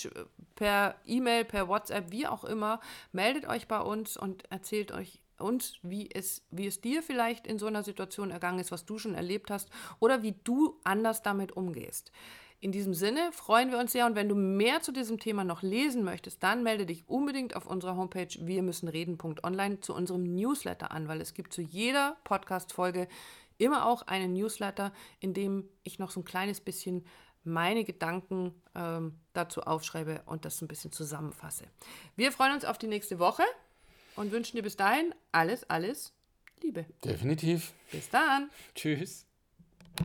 per 0.54 0.96
E-Mail, 1.06 1.44
per 1.44 1.68
WhatsApp, 1.68 2.10
wie 2.10 2.26
auch 2.26 2.44
immer. 2.44 2.80
Meldet 3.12 3.46
euch 3.48 3.66
bei 3.66 3.80
uns 3.80 4.16
und 4.16 4.50
erzählt 4.50 4.92
euch 4.92 5.22
uns, 5.40 5.78
wie 5.82 6.10
es, 6.10 6.42
wie 6.50 6.66
es 6.66 6.80
dir 6.80 7.02
vielleicht 7.02 7.46
in 7.46 7.58
so 7.58 7.66
einer 7.66 7.82
Situation 7.82 8.30
ergangen 8.30 8.58
ist, 8.58 8.70
was 8.70 8.84
du 8.84 8.98
schon 8.98 9.14
erlebt 9.14 9.50
hast 9.50 9.70
oder 9.98 10.22
wie 10.22 10.34
du 10.44 10.78
anders 10.84 11.22
damit 11.22 11.52
umgehst. 11.52 12.12
In 12.62 12.72
diesem 12.72 12.92
Sinne 12.92 13.32
freuen 13.32 13.70
wir 13.70 13.78
uns 13.78 13.92
sehr 13.92 14.04
und 14.04 14.16
wenn 14.16 14.28
du 14.28 14.34
mehr 14.34 14.82
zu 14.82 14.92
diesem 14.92 15.18
Thema 15.18 15.44
noch 15.44 15.62
lesen 15.62 16.04
möchtest, 16.04 16.42
dann 16.42 16.62
melde 16.62 16.84
dich 16.84 17.08
unbedingt 17.08 17.56
auf 17.56 17.66
unserer 17.66 17.96
Homepage 17.96 18.28
wir 18.38 18.62
müssen 18.62 18.88
reden.online 18.88 19.80
zu 19.80 19.94
unserem 19.94 20.24
Newsletter 20.34 20.90
an, 20.90 21.08
weil 21.08 21.22
es 21.22 21.32
gibt 21.32 21.54
zu 21.54 21.62
jeder 21.62 22.18
Podcast-Folge 22.24 23.08
immer 23.56 23.86
auch 23.86 24.02
einen 24.02 24.34
Newsletter, 24.34 24.92
in 25.20 25.32
dem 25.32 25.70
ich 25.84 25.98
noch 25.98 26.10
so 26.10 26.20
ein 26.20 26.24
kleines 26.24 26.60
bisschen 26.60 27.06
meine 27.44 27.84
Gedanken 27.84 28.54
ähm, 28.74 29.18
dazu 29.32 29.62
aufschreibe 29.62 30.22
und 30.26 30.44
das 30.44 30.60
ein 30.60 30.68
bisschen 30.68 30.92
zusammenfasse. 30.92 31.64
Wir 32.16 32.32
freuen 32.32 32.54
uns 32.54 32.66
auf 32.66 32.76
die 32.76 32.88
nächste 32.88 33.18
Woche 33.18 33.42
und 34.20 34.32
wünschen 34.32 34.56
dir 34.56 34.62
bis 34.62 34.76
dahin 34.76 35.14
alles, 35.32 35.68
alles 35.70 36.12
Liebe. 36.62 36.84
Definitiv. 37.02 37.72
Bis 37.90 38.10
dann. 38.10 38.50
Tschüss. 38.74 39.24